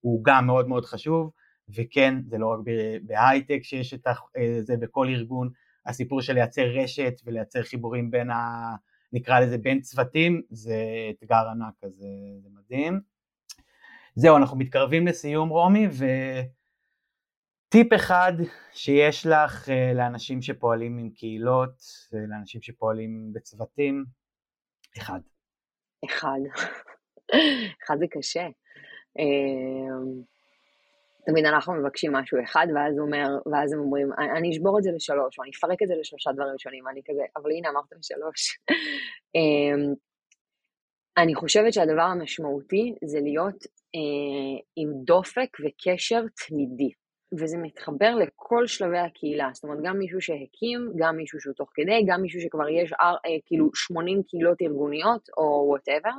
[0.00, 1.30] הוא גם מאוד מאוד חשוב,
[1.68, 2.58] וכן, זה לא רק
[3.02, 5.50] בהייטק שיש את אה, זה בכל ארגון,
[5.86, 8.74] הסיפור של לייצר רשת ולייצר חיבורים בין ה...
[9.12, 10.76] נקרא לזה בין צוותים, זה
[11.10, 11.92] אתגר ענק, אז
[12.42, 13.00] זה מדהים.
[14.14, 15.88] זהו, אנחנו מתקרבים לסיום רומי,
[17.68, 18.32] וטיפ אחד
[18.72, 21.82] שיש לך אה, לאנשים שפועלים עם קהילות,
[22.14, 24.04] אה, לאנשים שפועלים בצוותים,
[24.98, 25.20] אחד.
[26.04, 26.38] אחד.
[27.84, 28.46] אחד זה קשה.
[31.26, 35.38] תמיד אנחנו מבקשים משהו אחד, ואז, אומר, ואז הם אומרים, אני אשבור את זה לשלוש,
[35.38, 38.58] או אני אפרק את זה לשלושה דברים שונים, ואני כזה, אבל הנה אמרתם שלוש.
[39.34, 39.94] אמ,
[41.18, 43.64] אני חושבת שהדבר המשמעותי זה להיות
[43.94, 46.90] אה, עם דופק וקשר תמידי,
[47.40, 52.04] וזה מתחבר לכל שלבי הקהילה, זאת אומרת גם מישהו שהקים, גם מישהו שהוא תוך כדי,
[52.06, 56.10] גם מישהו שכבר יש אה, כאילו 80 קהילות ארגוניות או וואטאבר,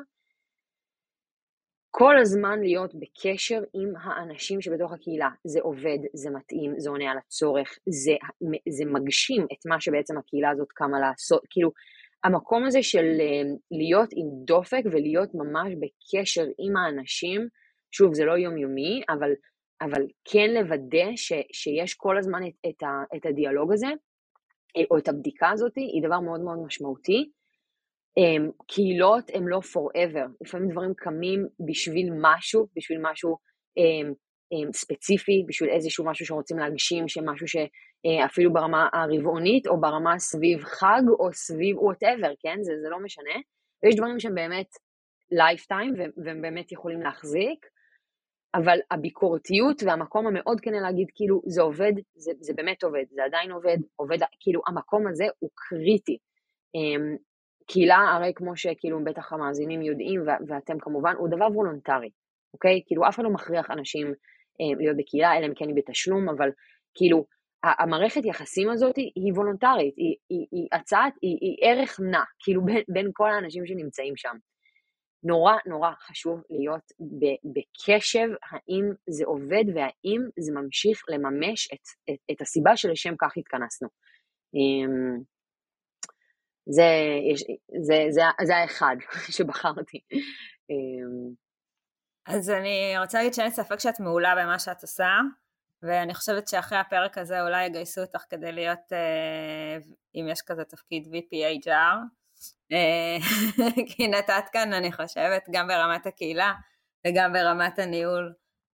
[1.92, 5.30] כל הזמן להיות בקשר עם האנשים שבתוך הקהילה.
[5.44, 8.12] זה עובד, זה מתאים, זה עונה על הצורך, זה,
[8.70, 11.42] זה מגשים את מה שבעצם הקהילה הזאת קמה לעשות.
[11.50, 11.72] כאילו,
[12.24, 13.42] המקום הזה של אה,
[13.72, 17.48] להיות עם דופק ולהיות ממש בקשר עם האנשים,
[17.92, 19.32] שוב, זה לא יומיומי, אבל,
[19.82, 23.88] אבל כן לוודא ש, שיש כל הזמן את, את, ה, את הדיאלוג הזה,
[24.78, 27.32] אה, או את הבדיקה הזאת, היא דבר מאוד מאוד משמעותי.
[28.20, 33.38] um, קהילות הן לא forever, לפעמים דברים קמים בשביל משהו, בשביל משהו
[33.80, 34.14] אמ,
[34.54, 40.64] אמ, ספציפי, בשביל איזשהו משהו שרוצים להגשים, שמשהו שאפילו אה, ברמה הרבעונית, או ברמה סביב
[40.64, 42.58] חג, או סביב whatever, כן?
[42.62, 43.36] זה, זה לא משנה.
[43.84, 44.68] ויש דברים שהם באמת
[45.32, 45.94] lifetime,
[46.26, 47.66] והם באמת יכולים להחזיק,
[48.56, 53.52] אבל הביקורתיות והמקום המאוד כנה להגיד, כאילו, זה עובד, זה, זה באמת עובד, זה עדיין
[53.52, 56.18] עובד, עובד, כאילו, המקום הזה הוא קריטי.
[57.72, 62.10] קהילה, הרי כמו שכאילו בטח המאזינים יודעים, ואתם כמובן, הוא דבר וולונטרי,
[62.54, 62.82] אוקיי?
[62.86, 64.08] כאילו אף אחד לא מכריח אנשים
[64.62, 66.50] אה, להיות בקהילה, אלא אם כן היא בתשלום, אבל
[66.94, 67.26] כאילו,
[67.64, 72.82] המערכת יחסים הזאת היא וולונטרית, היא, היא, היא הצעת, היא, היא ערך נע, כאילו בין,
[72.88, 74.36] בין כל האנשים שנמצאים שם.
[75.24, 76.92] נורא נורא חשוב להיות
[77.44, 83.88] בקשב האם זה עובד והאם זה ממשיך לממש את, את, את הסיבה שלשם כך התכנסנו.
[84.56, 85.20] אמ,
[86.66, 86.84] זה,
[87.82, 88.96] זה, זה, זה האחד
[89.36, 90.00] שבחרתי.
[90.70, 91.34] אמ,
[92.26, 95.10] אז אני רוצה להגיד שאין ספק שאת מעולה במה שאת עושה,
[95.84, 99.78] ואני חושבת שאחרי הפרק הזה אולי יגייסו אותך כדי להיות, אה,
[100.16, 102.19] אם יש כזה תפקיד VPHR,
[103.96, 106.54] כי נתת כאן, אני חושבת, גם ברמת הקהילה
[107.08, 108.34] וגם ברמת הניהול,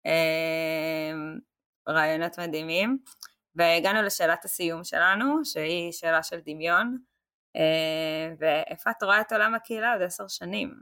[0.06, 1.12] אה,
[1.88, 2.98] רעיונות מדהימים.
[3.54, 6.98] והגענו לשאלת הסיום שלנו, שהיא שאלה של דמיון.
[7.56, 10.74] אה, ואיפה את רואה את עולם הקהילה עוד עשר שנים?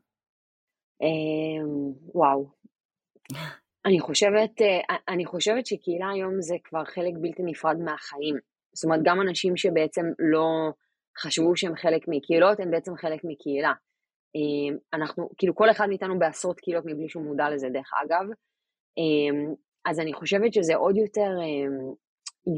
[1.03, 2.51] אמ, וואו.
[3.87, 8.37] אני חושבת, אה, אני חושבת שקהילה היום זה כבר חלק בלתי נפרד מהחיים.
[8.75, 10.73] זאת אומרת, גם אנשים שבעצם לא
[11.19, 13.73] חשבו שהם חלק מקהילות, הם בעצם חלק מקהילה.
[14.35, 18.27] אמ, אנחנו, כאילו כל אחד מאיתנו בעשרות קהילות מבלי שהוא מודע לזה דרך אגב.
[18.99, 19.55] אמ,
[19.87, 21.31] אז אני חושבת שזה עוד יותר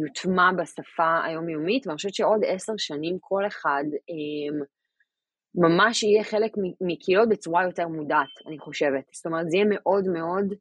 [0.01, 3.85] יוטמע בשפה היומיומית, ואני חושבת שעוד עשר שנים כל אחד
[5.55, 9.05] ממש יהיה חלק מקהילות בצורה יותר מודעת, אני חושבת.
[9.13, 10.55] זאת אומרת, זה יהיה מאוד מאוד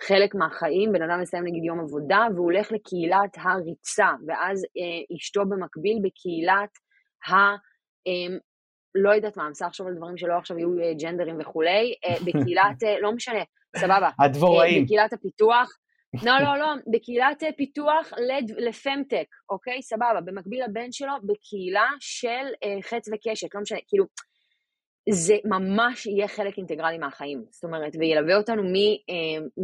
[0.00, 5.40] חלק מהחיים, בן אדם מסיים נגיד יום עבודה, והוא הולך לקהילת הריצה, ואז אה, אשתו
[5.48, 6.70] במקביל בקהילת
[7.28, 7.34] ה...
[8.06, 8.36] אה,
[8.94, 12.82] לא יודעת מה, מנסה לחשוב על דברים שלא עכשיו יהיו אה, ג'נדרים וכולי, אה, בקהילת,
[12.82, 13.42] אה, לא משנה,
[13.76, 14.10] סבבה.
[14.18, 14.84] הדבוראים.
[14.84, 15.78] בקהילת הפיתוח,
[16.26, 18.12] לא, לא, לא, בקהילת פיתוח
[18.58, 19.82] לפמטק, אוקיי?
[19.82, 20.20] סבבה.
[20.24, 24.04] במקביל לבן שלו, בקהילה של חץ וקשת, לא משנה, כאילו,
[25.10, 27.44] זה ממש יהיה חלק אינטגרלי מהחיים.
[27.50, 28.76] זאת אומרת, וילווה אותנו מ,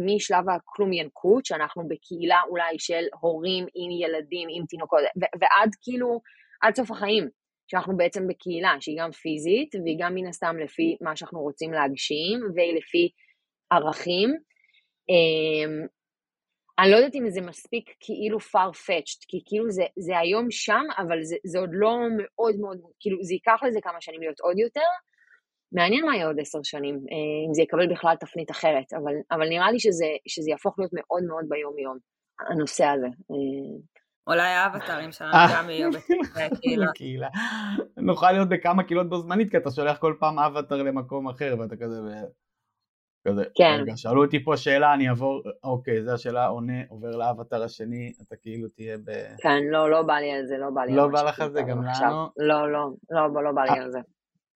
[0.05, 4.99] משלב הכלום ינקות, שאנחנו בקהילה אולי של הורים עם ילדים, עם תינוקות,
[5.39, 6.21] ועד כאילו,
[6.61, 7.29] עד סוף החיים,
[7.71, 12.39] שאנחנו בעצם בקהילה, שהיא גם פיזית, והיא גם מן הסתם לפי מה שאנחנו רוצים להגשים,
[12.55, 13.09] והיא לפי
[13.71, 14.29] ערכים.
[15.09, 15.87] אמ,
[16.79, 21.23] אני לא יודעת אם זה מספיק כאילו far-fetched, כי כאילו זה, זה היום שם, אבל
[21.23, 24.89] זה, זה עוד לא מאוד מאוד, כאילו זה ייקח לזה כמה שנים להיות עוד יותר.
[25.71, 29.49] מעניין מה יהיה עוד עשר שנים, אה, אם זה יקבל בכלל תפנית אחרת, אבל, אבל
[29.49, 31.97] נראה לי שזה, שזה יהפוך להיות מאוד מאוד ביום-יום,
[32.49, 33.07] הנושא הזה.
[34.29, 34.33] אה.
[34.33, 35.89] אולי האבטרים שלנו אה, גם יהיו
[36.89, 37.27] בקהילה.
[37.97, 41.75] נוכל להיות בכמה קהילות בו זמנית, כי אתה שולח כל פעם אבטר למקום אחר, ואתה
[41.75, 41.99] כזה...
[43.27, 43.79] כזה, כן.
[43.81, 48.35] רגע, שאלו אותי פה שאלה, אני אעבור, אוקיי, זו השאלה, עונה, עובר לאבטר השני, אתה
[48.35, 49.11] כאילו תהיה ב...
[49.37, 51.61] כן, לא, לא בא לי על זה, לא בא לי לא בא לך על זה
[51.61, 52.29] גם לנו?
[52.37, 53.99] לא, לא, לא, לא בא לי על זה.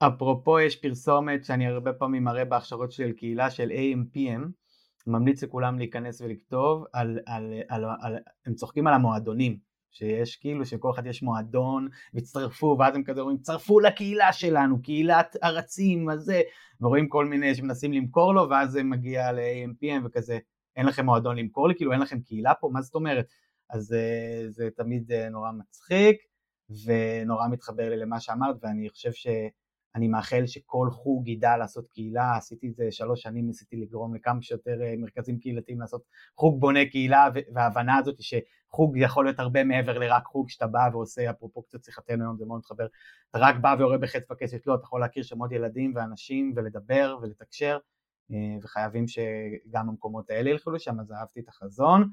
[0.08, 4.63] אפרופו, יש פרסומת שאני הרבה פעמים מראה בהכשרות על קהילה של AMPM,
[5.08, 9.58] ממליץ לכולם להיכנס ולכתוב, על, על, על, על, הם צוחקים על המועדונים,
[9.92, 15.36] שיש כאילו שכל אחד יש מועדון, והצטרפו, ואז הם כזה אומרים, צרפו לקהילה שלנו, קהילת
[15.44, 16.42] ארצים, הזה,
[16.82, 20.40] ורואים כל מיני שמנסים למכור לו, ואז זה מגיע ל-AMPM וכזה,
[20.76, 23.26] אין לכם מועדון למכור לי, כאילו אין לכם קהילה פה, מה זאת אומרת?
[23.70, 26.18] אז אה, זה תמיד אה, נורא מצחיק,
[26.86, 29.28] ונורא מתחבר לי למה שאמרת, ואני חושב ש...
[29.96, 34.42] אני מאחל שכל חוג ידע לעשות קהילה, עשיתי את זה שלוש שנים, ניסיתי לגרום לכמה
[34.42, 36.04] שיותר אה, מרכזים קהילתיים לעשות
[36.38, 40.90] חוג בונה קהילה, וההבנה הזאת היא שחוג יכול להיות הרבה מעבר לרק חוג שאתה בא
[40.94, 42.88] ועושה, אפרופו קצת שיחתנו היום, זה מאוד מתחבר,
[43.30, 47.78] אתה רק בא ויורה בחץ בכסף, לא, אתה יכול להכיר עוד ילדים ואנשים ולדבר ולתקשר,
[48.32, 52.10] אה, וחייבים שגם המקומות האלה ילכו לשם, אז אהבתי את החזון.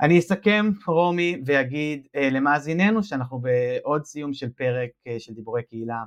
[0.00, 6.04] אני אסכם רומי ואגיד אה, למאזיננו שאנחנו בעוד סיום של פרק של דיבורי קהילה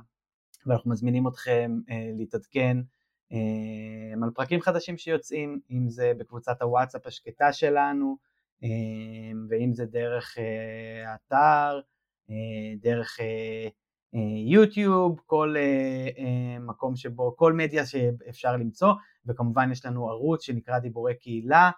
[0.66, 2.76] ואנחנו מזמינים אתכם אה, להתעדכן
[3.32, 3.38] אה,
[4.22, 8.16] על פרקים חדשים שיוצאים, אם זה בקבוצת הוואטסאפ השקטה שלנו,
[8.64, 8.68] אה,
[9.48, 10.38] ואם זה דרך
[11.06, 11.80] האתר,
[12.80, 13.18] דרך
[14.46, 15.54] יוטיוב, כל
[16.60, 18.92] מקום שבו, כל מדיה שאפשר למצוא,
[19.26, 21.70] וכמובן יש לנו ערוץ שנקרא דיבורי קהילה,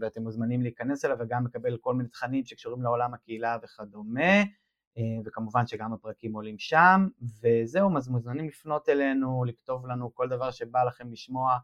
[0.00, 4.42] ואתם מוזמנים להיכנס אליו וגם לקבל כל מיני תכנים שקשורים לעולם הקהילה וכדומה.
[4.98, 7.08] אה, וכמובן שגם הפרקים עולים שם,
[7.42, 11.58] וזהו, אז מוזמנים לפנות אלינו, לכתוב לנו כל דבר שבא לכם לשמוע,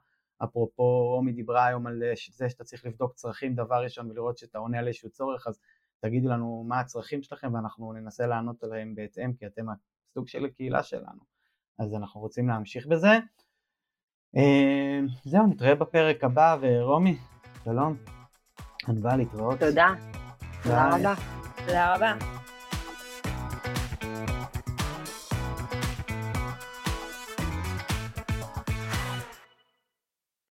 [0.44, 4.78] אפרופו רומי דיברה היום על זה שאתה צריך לבדוק צרכים דבר ראשון ולראות שאתה עונה
[4.78, 5.60] על איזשהו צורך, אז
[6.00, 10.82] תגידו לנו מה הצרכים שלכם ואנחנו ננסה לענות עליהם בהתאם, כי אתם הסוג של הקהילה
[10.82, 11.20] שלנו,
[11.78, 13.18] אז אנחנו רוצים להמשיך בזה.
[14.36, 17.18] אה, זהו, נתראה בפרק הבא, ורומי,
[17.64, 17.96] שלום.
[18.88, 19.58] ענבל, להתראות.
[19.60, 19.88] תודה.
[20.62, 21.14] תודה רבה.
[21.66, 22.37] תודה רבה.